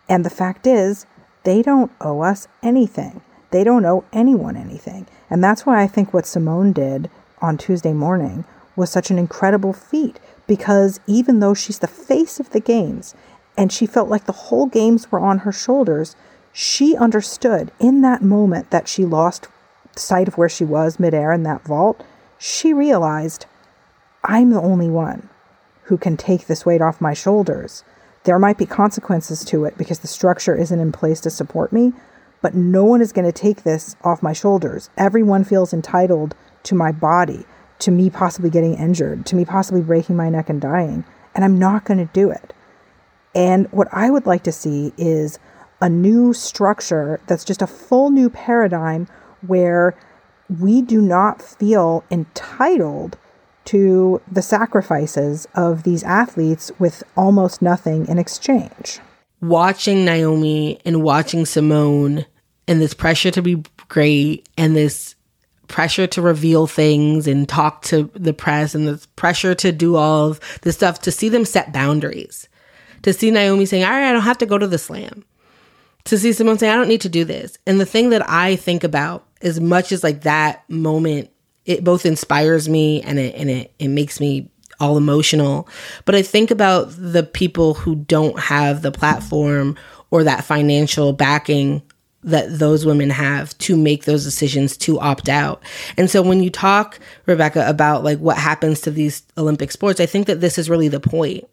And 0.09 0.25
the 0.25 0.29
fact 0.29 0.65
is, 0.67 1.05
they 1.43 1.61
don't 1.61 1.91
owe 2.01 2.21
us 2.21 2.47
anything. 2.61 3.21
They 3.51 3.63
don't 3.63 3.85
owe 3.85 4.05
anyone 4.11 4.57
anything. 4.57 5.07
And 5.29 5.43
that's 5.43 5.65
why 5.65 5.81
I 5.81 5.87
think 5.87 6.13
what 6.13 6.25
Simone 6.25 6.73
did 6.73 7.09
on 7.41 7.57
Tuesday 7.57 7.93
morning 7.93 8.45
was 8.75 8.89
such 8.89 9.11
an 9.11 9.19
incredible 9.19 9.73
feat 9.73 10.19
because 10.47 10.99
even 11.05 11.39
though 11.39 11.53
she's 11.53 11.79
the 11.79 11.87
face 11.87 12.39
of 12.39 12.49
the 12.49 12.59
games 12.59 13.13
and 13.57 13.71
she 13.71 13.85
felt 13.85 14.09
like 14.09 14.25
the 14.25 14.31
whole 14.31 14.65
games 14.65 15.11
were 15.11 15.19
on 15.19 15.39
her 15.39 15.51
shoulders, 15.51 16.15
she 16.51 16.95
understood 16.95 17.71
in 17.79 18.01
that 18.01 18.21
moment 18.21 18.71
that 18.71 18.87
she 18.87 19.05
lost 19.05 19.47
sight 19.95 20.27
of 20.27 20.37
where 20.37 20.49
she 20.49 20.63
was 20.63 20.99
midair 20.99 21.31
in 21.31 21.43
that 21.43 21.63
vault. 21.63 22.03
She 22.37 22.73
realized, 22.73 23.45
I'm 24.23 24.51
the 24.51 24.61
only 24.61 24.89
one 24.89 25.29
who 25.83 25.97
can 25.97 26.15
take 26.15 26.47
this 26.47 26.65
weight 26.65 26.81
off 26.81 27.01
my 27.01 27.13
shoulders. 27.13 27.83
There 28.23 28.39
might 28.39 28.57
be 28.57 28.65
consequences 28.65 29.43
to 29.45 29.65
it 29.65 29.77
because 29.77 29.99
the 29.99 30.07
structure 30.07 30.55
isn't 30.55 30.79
in 30.79 30.91
place 30.93 31.19
to 31.21 31.29
support 31.29 31.73
me, 31.73 31.91
but 32.41 32.55
no 32.55 32.85
one 32.85 33.01
is 33.01 33.11
going 33.11 33.25
to 33.25 33.31
take 33.31 33.63
this 33.63 33.95
off 34.03 34.23
my 34.23 34.33
shoulders. 34.33 34.89
Everyone 34.97 35.43
feels 35.43 35.73
entitled 35.73 36.35
to 36.63 36.75
my 36.75 36.91
body, 36.91 37.45
to 37.79 37.91
me 37.91 38.09
possibly 38.09 38.49
getting 38.49 38.75
injured, 38.75 39.25
to 39.25 39.35
me 39.35 39.43
possibly 39.43 39.81
breaking 39.81 40.15
my 40.15 40.29
neck 40.29 40.49
and 40.49 40.61
dying, 40.61 41.03
and 41.35 41.43
I'm 41.43 41.59
not 41.59 41.83
going 41.83 41.97
to 41.97 42.13
do 42.13 42.29
it. 42.29 42.53
And 43.35 43.69
what 43.71 43.87
I 43.91 44.09
would 44.09 44.25
like 44.25 44.43
to 44.43 44.51
see 44.51 44.93
is 44.97 45.37
a 45.81 45.89
new 45.89 46.33
structure 46.33 47.19
that's 47.27 47.43
just 47.43 47.61
a 47.61 47.67
full 47.67 48.09
new 48.09 48.29
paradigm 48.29 49.07
where 49.45 49.97
we 50.47 50.81
do 50.81 51.01
not 51.01 51.41
feel 51.41 52.05
entitled 52.09 53.17
to 53.65 54.21
the 54.31 54.41
sacrifices 54.41 55.47
of 55.55 55.83
these 55.83 56.03
athletes 56.03 56.71
with 56.79 57.03
almost 57.15 57.61
nothing 57.61 58.07
in 58.07 58.17
exchange. 58.17 58.99
Watching 59.41 60.05
Naomi 60.05 60.79
and 60.85 61.03
watching 61.03 61.45
Simone 61.45 62.25
and 62.67 62.81
this 62.81 62.93
pressure 62.93 63.31
to 63.31 63.41
be 63.41 63.63
great 63.89 64.47
and 64.57 64.75
this 64.75 65.15
pressure 65.67 66.07
to 66.07 66.21
reveal 66.21 66.67
things 66.67 67.27
and 67.27 67.47
talk 67.49 67.81
to 67.81 68.09
the 68.13 68.33
press 68.33 68.75
and 68.75 68.87
the 68.87 69.05
pressure 69.15 69.55
to 69.55 69.71
do 69.71 69.95
all 69.95 70.29
of 70.29 70.59
this 70.61 70.75
stuff 70.75 70.99
to 70.99 71.11
see 71.11 71.29
them 71.29 71.45
set 71.45 71.73
boundaries. 71.73 72.47
To 73.03 73.11
see 73.11 73.31
Naomi 73.31 73.65
saying, 73.65 73.83
All 73.83 73.89
right, 73.89 74.09
I 74.09 74.13
don't 74.13 74.21
have 74.21 74.37
to 74.37 74.45
go 74.45 74.57
to 74.57 74.67
the 74.67 74.77
slam. 74.77 75.25
To 76.05 76.17
see 76.17 76.31
Simone 76.31 76.57
saying, 76.57 76.71
I 76.71 76.75
don't 76.75 76.87
need 76.87 77.01
to 77.01 77.09
do 77.09 77.25
this. 77.25 77.57
And 77.65 77.79
the 77.79 77.85
thing 77.85 78.11
that 78.11 78.29
I 78.29 78.55
think 78.55 78.83
about 78.83 79.25
as 79.41 79.59
much 79.59 79.91
as 79.91 80.03
like 80.03 80.21
that 80.21 80.67
moment 80.69 81.29
it 81.65 81.83
both 81.83 82.05
inspires 82.05 82.67
me 82.67 83.01
and 83.01 83.19
it 83.19 83.35
and 83.35 83.49
it, 83.49 83.73
it 83.79 83.87
makes 83.89 84.19
me 84.19 84.49
all 84.79 84.97
emotional. 84.97 85.67
But 86.05 86.15
I 86.15 86.21
think 86.21 86.51
about 86.51 86.91
the 86.97 87.23
people 87.23 87.73
who 87.73 87.95
don't 87.95 88.39
have 88.39 88.81
the 88.81 88.91
platform 88.91 89.77
or 90.11 90.23
that 90.23 90.43
financial 90.43 91.13
backing 91.13 91.81
that 92.23 92.57
those 92.57 92.85
women 92.85 93.09
have 93.09 93.57
to 93.57 93.75
make 93.75 94.05
those 94.05 94.23
decisions 94.23 94.77
to 94.77 94.99
opt 94.99 95.27
out. 95.27 95.61
And 95.97 96.09
so 96.09 96.21
when 96.21 96.41
you 96.41 96.49
talk, 96.49 96.99
Rebecca, 97.25 97.67
about 97.67 98.03
like 98.03 98.19
what 98.19 98.37
happens 98.37 98.79
to 98.81 98.91
these 98.91 99.23
Olympic 99.37 99.71
sports, 99.71 99.99
I 99.99 100.05
think 100.05 100.27
that 100.27 100.39
this 100.39 100.57
is 100.57 100.69
really 100.69 100.87
the 100.87 101.01
point 101.01 101.47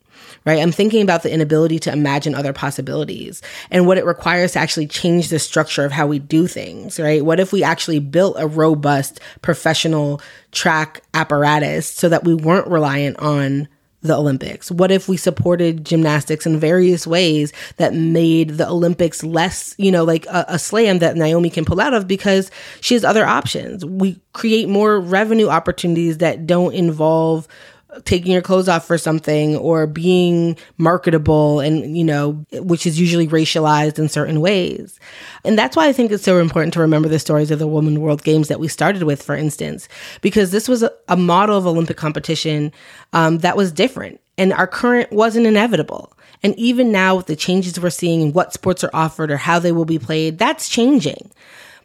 right? 0.44 0.60
I'm 0.60 0.72
thinking 0.72 1.02
about 1.02 1.22
the 1.22 1.32
inability 1.32 1.78
to 1.80 1.92
imagine 1.92 2.34
other 2.34 2.52
possibilities 2.52 3.42
and 3.70 3.86
what 3.86 3.98
it 3.98 4.04
requires 4.04 4.52
to 4.52 4.58
actually 4.58 4.86
change 4.86 5.28
the 5.28 5.38
structure 5.38 5.84
of 5.84 5.92
how 5.92 6.06
we 6.06 6.18
do 6.18 6.46
things, 6.46 6.98
right? 6.98 7.24
What 7.24 7.40
if 7.40 7.52
we 7.52 7.62
actually 7.62 7.98
built 7.98 8.36
a 8.38 8.46
robust 8.46 9.20
professional 9.42 10.20
track 10.52 11.02
apparatus 11.14 11.90
so 11.90 12.08
that 12.08 12.24
we 12.24 12.34
weren't 12.34 12.68
reliant 12.68 13.18
on 13.18 13.68
the 14.02 14.16
Olympics? 14.16 14.70
What 14.70 14.90
if 14.90 15.08
we 15.08 15.16
supported 15.16 15.84
gymnastics 15.84 16.46
in 16.46 16.58
various 16.58 17.06
ways 17.06 17.52
that 17.76 17.94
made 17.94 18.50
the 18.50 18.68
Olympics 18.68 19.22
less, 19.22 19.74
you 19.78 19.92
know, 19.92 20.04
like 20.04 20.26
a, 20.26 20.46
a, 20.48 20.58
slam 20.58 21.00
that 21.00 21.16
Naomi 21.16 21.50
can 21.50 21.66
pull 21.66 21.80
out 21.80 21.92
of 21.92 22.08
because 22.08 22.50
she 22.80 22.94
has 22.94 23.04
other 23.04 23.26
options? 23.26 23.84
We 23.84 24.18
create 24.32 24.68
more 24.68 24.98
revenue 24.98 25.48
opportunities 25.48 26.18
that 26.18 26.46
don't 26.46 26.74
involve 26.74 27.46
taking 28.04 28.32
your 28.32 28.42
clothes 28.42 28.68
off 28.68 28.86
for 28.86 28.98
something 28.98 29.56
or 29.56 29.86
being 29.86 30.56
marketable 30.78 31.60
and 31.60 31.96
you 31.96 32.04
know 32.04 32.44
which 32.52 32.86
is 32.86 33.00
usually 33.00 33.28
racialized 33.28 33.98
in 33.98 34.08
certain 34.08 34.40
ways. 34.40 34.98
And 35.44 35.58
that's 35.58 35.76
why 35.76 35.88
i 35.88 35.92
think 35.92 36.10
it's 36.10 36.24
so 36.24 36.38
important 36.38 36.72
to 36.74 36.80
remember 36.80 37.08
the 37.08 37.18
stories 37.18 37.50
of 37.50 37.58
the 37.58 37.66
women 37.66 38.00
world 38.00 38.22
games 38.22 38.48
that 38.48 38.60
we 38.60 38.68
started 38.68 39.02
with 39.02 39.22
for 39.22 39.34
instance 39.34 39.88
because 40.20 40.50
this 40.50 40.68
was 40.68 40.82
a, 40.82 40.92
a 41.08 41.16
model 41.16 41.56
of 41.56 41.66
olympic 41.66 41.96
competition 41.96 42.72
um, 43.12 43.38
that 43.38 43.56
was 43.56 43.72
different. 43.72 44.20
And 44.38 44.52
our 44.52 44.66
current 44.66 45.12
wasn't 45.12 45.46
inevitable. 45.46 46.12
And 46.42 46.58
even 46.58 46.90
now 46.90 47.16
with 47.16 47.26
the 47.26 47.36
changes 47.36 47.78
we're 47.78 47.90
seeing 47.90 48.20
in 48.22 48.32
what 48.32 48.52
sports 48.54 48.82
are 48.82 48.90
offered 48.94 49.30
or 49.30 49.36
how 49.36 49.58
they 49.58 49.72
will 49.72 49.84
be 49.84 49.98
played 49.98 50.38
that's 50.38 50.68
changing 50.68 51.30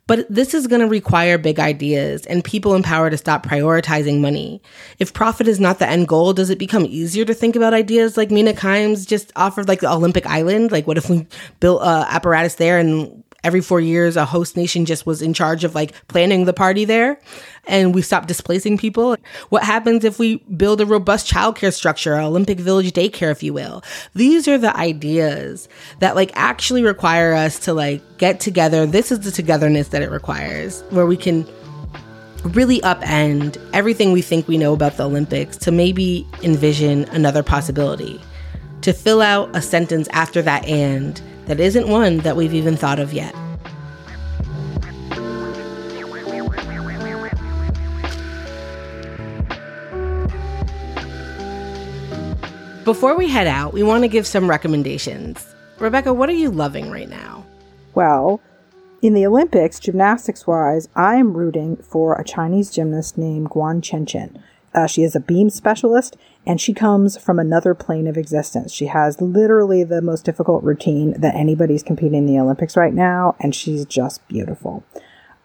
but 0.07 0.25
this 0.29 0.53
is 0.53 0.67
going 0.67 0.81
to 0.81 0.87
require 0.87 1.37
big 1.37 1.59
ideas 1.59 2.25
and 2.27 2.43
people 2.43 2.75
in 2.75 2.83
power 2.83 3.09
to 3.09 3.17
stop 3.17 3.45
prioritizing 3.45 4.19
money. 4.19 4.61
If 4.99 5.13
profit 5.13 5.47
is 5.47 5.59
not 5.59 5.79
the 5.79 5.87
end 5.87 6.07
goal, 6.07 6.33
does 6.33 6.49
it 6.49 6.59
become 6.59 6.85
easier 6.85 7.25
to 7.25 7.33
think 7.33 7.55
about 7.55 7.73
ideas 7.73 8.15
like 8.15 8.31
Mina 8.31 8.53
Kimes 8.53 9.07
just 9.07 9.31
offered, 9.35 9.67
like 9.67 9.79
the 9.79 9.91
Olympic 9.91 10.25
Island? 10.27 10.71
Like, 10.71 10.85
what 10.85 10.97
if 10.97 11.09
we 11.09 11.27
built 11.59 11.81
a 11.81 12.05
apparatus 12.09 12.55
there 12.55 12.77
and 12.77 13.23
every 13.45 13.61
four 13.61 13.79
years 13.79 14.17
a 14.17 14.25
host 14.25 14.57
nation 14.57 14.85
just 14.85 15.05
was 15.05 15.21
in 15.21 15.33
charge 15.33 15.63
of 15.63 15.75
like 15.75 15.93
planning 16.07 16.45
the 16.45 16.53
party 16.53 16.83
there 16.83 17.19
and 17.67 17.93
we 17.93 18.01
stopped 18.01 18.27
displacing 18.27 18.77
people. 18.77 19.15
What 19.49 19.63
happens 19.63 20.03
if 20.03 20.17
we 20.17 20.37
build 20.57 20.81
a 20.81 20.85
robust 20.85 21.31
childcare 21.31 21.73
structure 21.73 22.15
olympic 22.17 22.59
village 22.59 22.91
daycare 22.91 23.31
if 23.31 23.43
you 23.43 23.53
will? 23.53 23.83
These 24.15 24.47
are 24.47 24.57
the 24.57 24.75
ideas 24.75 25.69
that 25.99 26.15
like 26.15 26.31
actually 26.33 26.81
require 26.81 27.33
us 27.33 27.59
to 27.59 27.73
like 27.73 28.01
get 28.17 28.39
together. 28.39 28.87
This 28.87 29.11
is 29.11 29.19
the 29.19 29.31
togetherness 29.31 29.89
that 29.89 30.01
it 30.01 30.09
requires 30.09 30.81
where 30.89 31.05
we 31.05 31.15
can 31.15 31.47
really 32.45 32.79
upend 32.81 33.57
everything 33.73 34.11
we 34.11 34.21
think 34.21 34.47
we 34.47 34.57
know 34.57 34.73
about 34.73 34.97
the 34.97 35.03
olympics 35.03 35.57
to 35.57 35.71
maybe 35.71 36.27
envision 36.43 37.05
another 37.05 37.41
possibility 37.41 38.21
to 38.81 38.93
fill 38.93 39.19
out 39.19 39.49
a 39.55 39.61
sentence 39.63 40.07
after 40.11 40.43
that 40.43 40.63
and 40.67 41.19
that 41.45 41.59
isn't 41.59 41.87
one 41.87 42.17
that 42.19 42.35
we've 42.35 42.53
even 42.53 42.75
thought 42.75 42.99
of 42.99 43.13
yet. 43.13 43.33
Before 52.83 53.17
we 53.17 53.27
head 53.27 53.47
out, 53.47 53.73
we 53.73 53.81
want 53.81 54.03
to 54.03 54.07
give 54.07 54.27
some 54.27 54.47
recommendations. 54.47 55.55
Rebecca, 55.79 56.13
what 56.13 56.29
are 56.29 56.33
you 56.33 56.51
loving 56.51 56.91
right 56.91 57.09
now? 57.09 57.43
Well, 57.95 58.39
in 59.01 59.13
the 59.13 59.25
Olympics, 59.25 59.79
gymnastics 59.79 60.45
wise, 60.45 60.87
I 60.95 61.15
am 61.15 61.35
rooting 61.35 61.77
for 61.77 62.13
a 62.13 62.23
Chinese 62.23 62.69
gymnast 62.69 63.17
named 63.17 63.49
Guan 63.49 63.81
Chenchen. 63.81 64.39
Uh, 64.75 64.85
she 64.85 65.03
is 65.03 65.15
a 65.15 65.21
beam 65.21 65.49
specialist 65.49 66.17
and 66.45 66.59
she 66.59 66.73
comes 66.73 67.17
from 67.17 67.39
another 67.39 67.73
plane 67.73 68.07
of 68.07 68.17
existence. 68.17 68.71
She 68.73 68.87
has 68.87 69.21
literally 69.21 69.83
the 69.83 70.01
most 70.01 70.25
difficult 70.25 70.63
routine 70.63 71.19
that 71.19 71.33
anybody's 71.33 71.81
competing 71.81 72.19
in 72.19 72.25
the 72.27 72.39
Olympics 72.39 72.77
right 72.77 72.93
now, 72.93 73.35
and 73.39 73.55
she's 73.55 73.85
just 73.85 74.27
beautiful. 74.27 74.83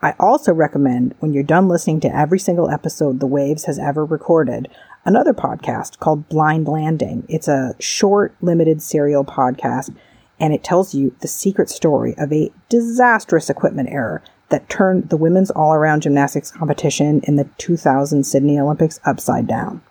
I 0.03 0.15
also 0.19 0.53
recommend 0.53 1.15
when 1.21 1.33
you're 1.33 1.43
done 1.43 1.69
listening 1.69 2.01
to 2.01 2.15
every 2.15 2.39
single 2.39 2.71
episode 2.71 3.21
The 3.21 3.27
Waves 3.27 3.65
has 3.65 3.79
ever 3.79 4.05
recorded, 4.05 4.69
another 5.05 5.33
podcast 5.33 5.99
called 6.01 6.29
Blind 6.29 6.69
Landing. 6.69 7.25
It's 7.29 7.49
a 7.49 7.75
short, 7.79 8.35
limited 8.41 8.83
serial 8.83 9.25
podcast, 9.25 9.95
and 10.39 10.53
it 10.53 10.65
tells 10.65 10.95
you 10.95 11.15
the 11.21 11.29
secret 11.29 11.71
story 11.71 12.15
of 12.19 12.33
a 12.33 12.51
disastrous 12.69 13.49
equipment 13.49 13.91
error 13.91 14.23
that 14.51 14.69
turned 14.69 15.09
the 15.09 15.17
women's 15.17 15.51
all 15.51 15.73
around 15.73 16.03
gymnastics 16.03 16.51
competition 16.51 17.21
in 17.25 17.37
the 17.37 17.49
2000 17.59 18.25
Sydney 18.25 18.59
Olympics 18.59 19.01
upside 19.05 19.47
down. 19.47 19.83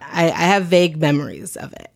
I, 0.00 0.26
I 0.26 0.44
have 0.46 0.64
vague 0.64 1.00
memories 1.00 1.56
of 1.56 1.72
it. 1.72 1.90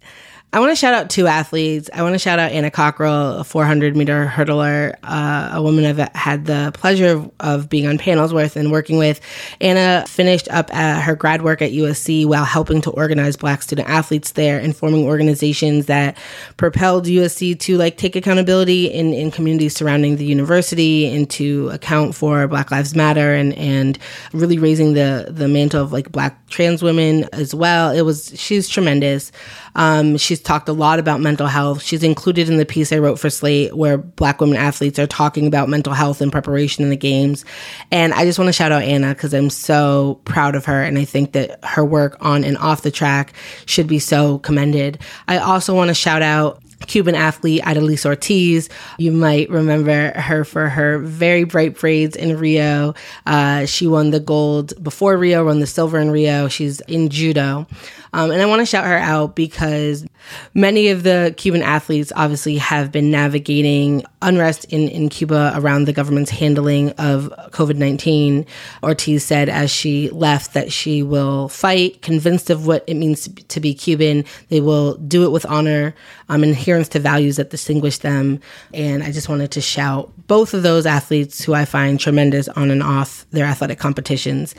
I 0.57 0.59
want 0.59 0.73
to 0.73 0.77
shout 0.77 0.95
out 0.95 1.11
two 1.11 1.27
athletes. 1.27 1.91
I 1.93 2.01
want 2.01 2.15
to 2.15 2.19
shout 2.19 2.39
out 2.39 2.51
Anna 2.51 2.71
Cockrell, 2.71 3.41
a 3.41 3.45
400 3.45 3.95
meter 3.95 4.25
hurdler, 4.27 4.95
uh, 5.03 5.51
a 5.53 5.61
woman 5.61 5.85
I've 5.85 5.99
had 6.15 6.47
the 6.47 6.71
pleasure 6.73 7.09
of, 7.09 7.31
of, 7.41 7.69
being 7.69 7.87
on 7.87 7.99
panels 7.99 8.33
with 8.33 8.57
and 8.57 8.73
working 8.73 8.97
with. 8.97 9.21
Anna 9.61 10.07
finished 10.09 10.49
up 10.49 10.71
her 10.71 11.15
grad 11.15 11.43
work 11.43 11.61
at 11.61 11.73
USC 11.73 12.25
while 12.25 12.47
helping 12.47 12.81
to 12.81 12.91
organize 12.93 13.37
Black 13.37 13.61
student 13.61 13.87
athletes 13.87 14.33
there 14.33 14.59
and 14.59 14.75
forming 14.75 15.05
organizations 15.05 15.87
that 15.87 16.17
propelled 16.57 17.05
USC 17.05 17.61
to 17.61 17.77
like 17.77 17.99
take 17.99 18.17
accountability 18.17 18.87
in, 18.87 19.13
in 19.13 19.31
communities 19.31 19.77
surrounding 19.77 20.17
the 20.17 20.25
university 20.25 21.07
and 21.07 21.29
to 21.33 21.69
account 21.69 22.15
for 22.15 22.49
Black 22.49 22.71
Lives 22.71 22.95
Matter 22.95 23.35
and 23.35 23.53
and 23.59 23.99
really 24.33 24.59
raising 24.59 24.95
the 24.95 25.27
the 25.29 25.49
mantle 25.49 25.83
of 25.83 25.93
like 25.93 26.11
Black 26.11 26.49
trans 26.49 26.83
women 26.83 27.29
as 27.35 27.55
well. 27.55 27.91
It 27.91 28.07
was 28.07 28.33
she's 28.41 28.71
tremendous. 28.71 29.33
Um, 29.75 30.17
she's 30.17 30.41
talked 30.47 30.69
a 30.69 30.73
lot 30.73 31.01
about 31.01 31.21
mental 31.21 31.49
health. 31.49 31.83
She's 31.83 32.05
included 32.05 32.49
in 32.49 32.57
the 32.57 32.65
piece 32.65 32.93
I 32.93 32.99
wrote 32.99 33.19
for 33.19 33.29
Slate 33.29 33.77
where 33.77 33.99
Black 33.99 34.41
women 34.41 34.57
athletes 34.57 34.99
are 34.99 35.07
talking 35.07 35.47
about 35.47 35.69
mental 35.69 35.93
health 35.93 36.21
and 36.21 36.31
preparation 36.31 36.85
in 36.85 36.91
the 36.91 36.97
games. 36.97 37.45
And 37.91 38.15
I 38.15 38.25
just 38.25 38.39
want 38.39 38.49
to 38.49 38.53
shout 38.53 38.71
out 38.71 38.83
Anna 38.83 39.09
because 39.09 39.35
I'm 39.35 39.51
so 39.51 40.21
proud 40.25 40.55
of 40.55 40.65
her. 40.67 40.83
And 40.83 40.99
I 40.99 41.05
think 41.05 41.33
that 41.33 41.63
her 41.65 41.85
work 41.85 42.17
on 42.21 42.45
and 42.45 42.57
off 42.59 42.83
the 42.83 42.93
track 42.93 43.33
should 43.67 43.89
be 43.89 43.99
so 43.99 44.39
commended. 44.39 45.01
I 45.27 45.39
also 45.39 45.75
want 45.75 45.89
to 45.89 45.95
shout 45.95 46.23
out 46.23 46.63
Cuban 46.87 47.15
athlete 47.15 47.63
Idalys 47.63 48.05
Ortiz. 48.05 48.69
You 48.99 49.13
might 49.13 49.49
remember 49.51 50.19
her 50.19 50.45
for 50.45 50.69
her 50.69 50.99
very 50.99 51.45
bright 51.45 51.79
braids 51.79 52.17
in 52.17 52.39
Rio. 52.39 52.95
Uh, 53.25 53.67
she 53.67 53.87
won 53.87 54.11
the 54.11 54.21
gold 54.21 54.83
before 54.83 55.17
Rio, 55.17 55.47
won 55.47 55.61
the 55.61 55.67
silver 55.67 55.99
in 55.99 56.11
Rio. 56.11 56.49
She's 56.49 56.81
in 56.83 57.09
judo. 57.09 57.67
Um, 58.13 58.31
and 58.31 58.41
I 58.41 58.47
want 58.47 58.61
to 58.61 58.67
shout 58.67 58.87
her 58.87 58.97
out 58.97 59.37
because 59.37 60.07
many 60.55 60.89
of 60.89 61.03
the 61.03 61.35
Cuban 61.37 61.61
athletes 61.61 62.13
obviously 62.17 62.57
have 62.57 62.91
been 62.91 63.11
navigating 63.11 64.05
unrest 64.23 64.65
in, 64.67 64.89
in 64.89 65.09
Cuba 65.09 65.53
around 65.55 65.85
the 65.85 65.93
government's 65.93 66.31
handling 66.31 66.91
of 66.93 67.33
COVID 67.51 67.77
19. 67.77 68.47
Ortiz 68.83 69.23
said 69.23 69.49
as 69.51 69.71
she 69.71 70.09
left 70.11 70.55
that 70.55 70.73
she 70.73 71.03
will 71.03 71.49
fight, 71.49 72.01
convinced 72.01 72.49
of 72.49 72.67
what 72.67 72.85
it 72.87 72.95
means 72.95 73.29
to 73.49 73.61
be 73.61 73.75
Cuban. 73.75 74.25
They 74.49 74.61
will 74.61 74.95
do 74.95 75.25
it 75.25 75.31
with 75.31 75.45
honor, 75.45 75.95
um, 76.31 76.43
adherence 76.67 76.89
to 76.89 76.99
values 76.99 77.37
that 77.37 77.51
distinguish 77.51 77.99
them. 77.99 78.41
And 78.75 79.05
I 79.05 79.13
just 79.13 79.29
wanted 79.29 79.53
to 79.53 79.61
shout 79.61 80.13
both 80.27 80.53
of 80.53 80.65
those 80.65 80.85
athletes 80.85 81.45
who 81.45 81.55
I 81.55 81.65
find 81.65 82.01
tremendous 82.01 82.49
on 82.49 82.73
and 82.73 82.83
off 82.83 83.25
their 83.31 83.47
athletic 83.47 83.79
competitions 83.79 84.55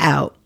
out. 0.00 0.36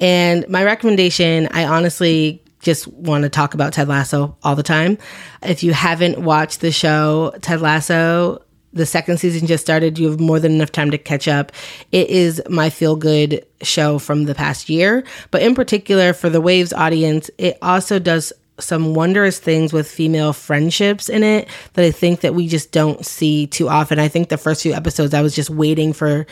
And 0.00 0.46
my 0.50 0.62
recommendation, 0.62 1.48
I 1.52 1.64
honestly 1.64 2.42
just 2.60 2.86
want 2.88 3.22
to 3.22 3.30
talk 3.30 3.54
about 3.54 3.72
Ted 3.72 3.88
Lasso 3.88 4.36
all 4.42 4.54
the 4.54 4.62
time. 4.62 4.98
If 5.42 5.62
you 5.62 5.72
haven't 5.72 6.18
watched 6.18 6.60
the 6.60 6.72
show, 6.72 7.32
Ted 7.40 7.62
Lasso, 7.62 8.42
the 8.74 8.84
second 8.84 9.18
season 9.18 9.46
just 9.46 9.64
started. 9.64 9.98
You 9.98 10.10
have 10.10 10.20
more 10.20 10.38
than 10.38 10.52
enough 10.52 10.72
time 10.72 10.90
to 10.90 10.98
catch 10.98 11.26
up. 11.26 11.52
It 11.92 12.10
is 12.10 12.42
my 12.50 12.68
feel 12.68 12.96
good 12.96 13.46
show 13.62 13.98
from 13.98 14.24
the 14.24 14.34
past 14.34 14.68
year, 14.68 15.04
but 15.30 15.40
in 15.40 15.54
particular 15.54 16.12
for 16.12 16.28
the 16.28 16.42
Waves 16.42 16.74
audience, 16.74 17.30
it 17.38 17.56
also 17.62 17.98
does 17.98 18.34
some 18.58 18.94
wondrous 18.94 19.38
things 19.38 19.72
with 19.72 19.90
female 19.90 20.32
friendships 20.32 21.08
in 21.08 21.22
it 21.22 21.48
that 21.74 21.84
I 21.84 21.90
think 21.90 22.20
that 22.20 22.34
we 22.34 22.48
just 22.48 22.72
don't 22.72 23.04
see 23.04 23.46
too 23.46 23.68
often. 23.68 23.98
I 23.98 24.08
think 24.08 24.28
the 24.28 24.38
first 24.38 24.62
few 24.62 24.72
episodes 24.72 25.12
I 25.12 25.20
was 25.20 25.34
just 25.34 25.50
waiting 25.50 25.92
for 25.92 26.26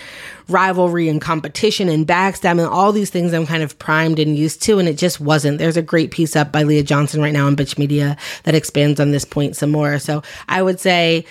rivalry 0.49 1.09
and 1.09 1.20
competition 1.20 1.89
and 1.89 2.07
backstabbing 2.07 2.61
and 2.61 2.68
all 2.68 2.93
these 2.93 3.11
things 3.11 3.33
I'm 3.33 3.47
kind 3.47 3.62
of 3.62 3.79
primed 3.79 4.18
and 4.18 4.37
used 4.37 4.62
to 4.62 4.79
and 4.79 4.89
it 4.89 4.97
just 4.97 5.20
wasn't. 5.20 5.59
There's 5.59 5.77
a 5.77 5.83
great 5.83 6.11
piece 6.11 6.35
up 6.35 6.51
by 6.51 6.62
Leah 6.62 6.83
Johnson 6.83 7.20
right 7.20 7.33
now 7.33 7.47
on 7.47 7.57
Bitch 7.57 7.79
Media 7.79 8.16
that 8.45 8.55
expands 8.55 9.01
on 9.01 9.11
this 9.11 9.25
point 9.25 9.57
some 9.57 9.70
more. 9.70 9.99
So 9.99 10.22
I 10.49 10.62
would 10.62 10.81
say 10.81 11.27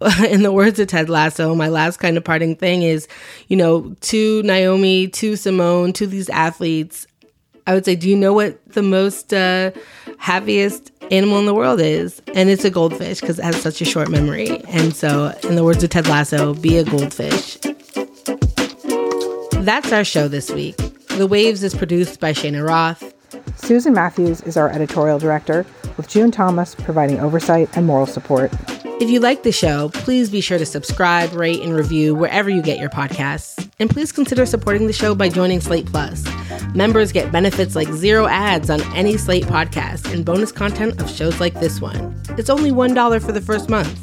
in 0.28 0.42
the 0.42 0.52
words 0.52 0.78
of 0.78 0.88
Ted 0.88 1.08
Lasso, 1.08 1.54
my 1.54 1.68
last 1.68 1.98
kind 1.98 2.16
of 2.16 2.24
parting 2.24 2.54
thing 2.56 2.82
is, 2.82 3.08
you 3.48 3.56
know, 3.56 3.94
to 4.02 4.42
Naomi, 4.42 5.08
to 5.08 5.36
Simone, 5.36 5.92
to 5.94 6.06
these 6.06 6.28
athletes, 6.28 7.06
I 7.66 7.74
would 7.74 7.84
say, 7.84 7.96
do 7.96 8.08
you 8.08 8.16
know 8.16 8.32
what 8.32 8.64
the 8.72 8.82
most 8.82 9.34
uh, 9.34 9.72
happiest 10.18 10.92
animal 11.10 11.38
in 11.38 11.46
the 11.46 11.54
world 11.54 11.80
is? 11.80 12.22
And 12.34 12.48
it's 12.48 12.64
a 12.64 12.70
goldfish 12.70 13.20
because 13.20 13.38
it 13.38 13.44
has 13.44 13.60
such 13.60 13.80
a 13.80 13.84
short 13.84 14.08
memory. 14.08 14.62
And 14.66 14.94
so, 14.94 15.36
in 15.42 15.56
the 15.56 15.64
words 15.64 15.82
of 15.82 15.90
Ted 15.90 16.06
Lasso, 16.06 16.54
be 16.54 16.76
a 16.78 16.84
goldfish. 16.84 17.58
That's 19.64 19.92
our 19.92 20.04
show 20.04 20.28
this 20.28 20.50
week. 20.50 20.76
The 21.08 21.26
Waves 21.26 21.64
is 21.64 21.74
produced 21.74 22.20
by 22.20 22.32
Shana 22.32 22.64
Roth. 22.66 23.12
Susan 23.56 23.94
Matthews 23.94 24.42
is 24.42 24.56
our 24.56 24.70
editorial 24.70 25.18
director, 25.18 25.66
with 25.96 26.08
June 26.08 26.30
Thomas 26.30 26.74
providing 26.76 27.18
oversight 27.18 27.76
and 27.76 27.84
moral 27.84 28.06
support. 28.06 28.52
If 29.00 29.10
you 29.10 29.18
like 29.18 29.42
the 29.42 29.50
show, 29.50 29.90
please 29.92 30.30
be 30.30 30.40
sure 30.40 30.58
to 30.58 30.66
subscribe, 30.66 31.32
rate, 31.32 31.60
and 31.62 31.74
review 31.74 32.14
wherever 32.14 32.48
you 32.48 32.62
get 32.62 32.78
your 32.78 32.90
podcasts. 32.90 33.68
And 33.80 33.90
please 33.90 34.12
consider 34.12 34.46
supporting 34.46 34.86
the 34.86 34.92
show 34.92 35.14
by 35.14 35.28
joining 35.28 35.60
Slate 35.60 35.86
Plus. 35.86 36.24
Members 36.74 37.12
get 37.12 37.32
benefits 37.32 37.74
like 37.74 37.88
zero 37.88 38.26
ads 38.26 38.70
on 38.70 38.80
any 38.94 39.16
Slate 39.16 39.44
podcast 39.44 40.12
and 40.12 40.24
bonus 40.24 40.52
content 40.52 41.00
of 41.00 41.10
shows 41.10 41.40
like 41.40 41.54
this 41.54 41.80
one. 41.80 42.20
It's 42.38 42.50
only 42.50 42.70
$1 42.70 43.24
for 43.24 43.32
the 43.32 43.40
first 43.40 43.68
month. 43.68 43.98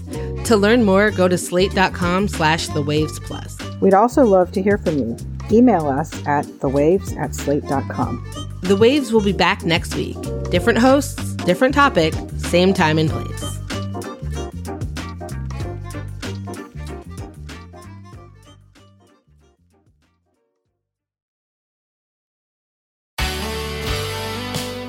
To 0.46 0.58
learn 0.58 0.84
more, 0.84 1.12
go 1.12 1.28
to 1.28 1.38
slate.com 1.38 2.28
slash 2.28 2.68
the 2.70 2.82
waves 2.82 3.20
plus. 3.20 3.58
We'd 3.82 3.94
also 3.94 4.24
love 4.24 4.52
to 4.54 4.62
hear 4.62 4.78
from 4.78 4.98
you. 4.98 5.18
Email 5.52 5.88
us 5.88 6.14
at 6.26 6.46
thewaves 6.46 7.16
at 7.18 7.36
slate.com. 7.36 8.44
The 8.64 8.78
Waves 8.78 9.12
will 9.12 9.22
be 9.22 9.34
back 9.34 9.66
next 9.66 9.94
week. 9.96 10.18
Different 10.50 10.80
hosts, 10.80 11.34
different 11.44 11.76
topic, 11.76 12.14
same 12.38 12.74
time 12.74 12.98
and 12.98 13.10
place. 13.10 13.53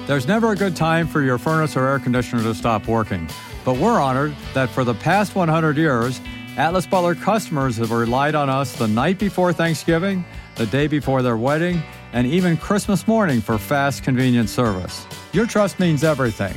There's 0.06 0.28
never 0.28 0.52
a 0.52 0.56
good 0.56 0.76
time 0.76 1.06
for 1.06 1.22
your 1.22 1.38
furnace 1.38 1.78
or 1.78 1.88
air 1.88 1.98
conditioner 1.98 2.42
to 2.42 2.54
stop 2.54 2.86
working, 2.86 3.26
but 3.64 3.78
we're 3.78 3.98
honored 3.98 4.36
that 4.52 4.68
for 4.68 4.84
the 4.84 4.92
past 4.92 5.34
100 5.34 5.78
years, 5.78 6.20
Atlas 6.58 6.86
Butler 6.86 7.14
customers 7.14 7.78
have 7.78 7.90
relied 7.90 8.34
on 8.34 8.50
us 8.50 8.76
the 8.76 8.86
night 8.86 9.18
before 9.18 9.54
Thanksgiving, 9.54 10.22
the 10.56 10.66
day 10.66 10.88
before 10.88 11.22
their 11.22 11.38
wedding, 11.38 11.82
and 12.12 12.26
even 12.26 12.58
Christmas 12.58 13.08
morning 13.08 13.40
for 13.40 13.56
fast, 13.56 14.02
convenient 14.02 14.50
service. 14.50 15.06
Your 15.32 15.46
trust 15.46 15.80
means 15.80 16.04
everything. 16.04 16.54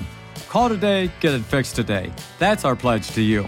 Call 0.50 0.68
today, 0.68 1.10
get 1.22 1.34
it 1.34 1.44
fixed 1.44 1.78
today. 1.78 2.12
That's 2.40 2.66
our 2.66 2.76
pledge 2.76 3.08
to 3.12 3.22
you. 3.22 3.48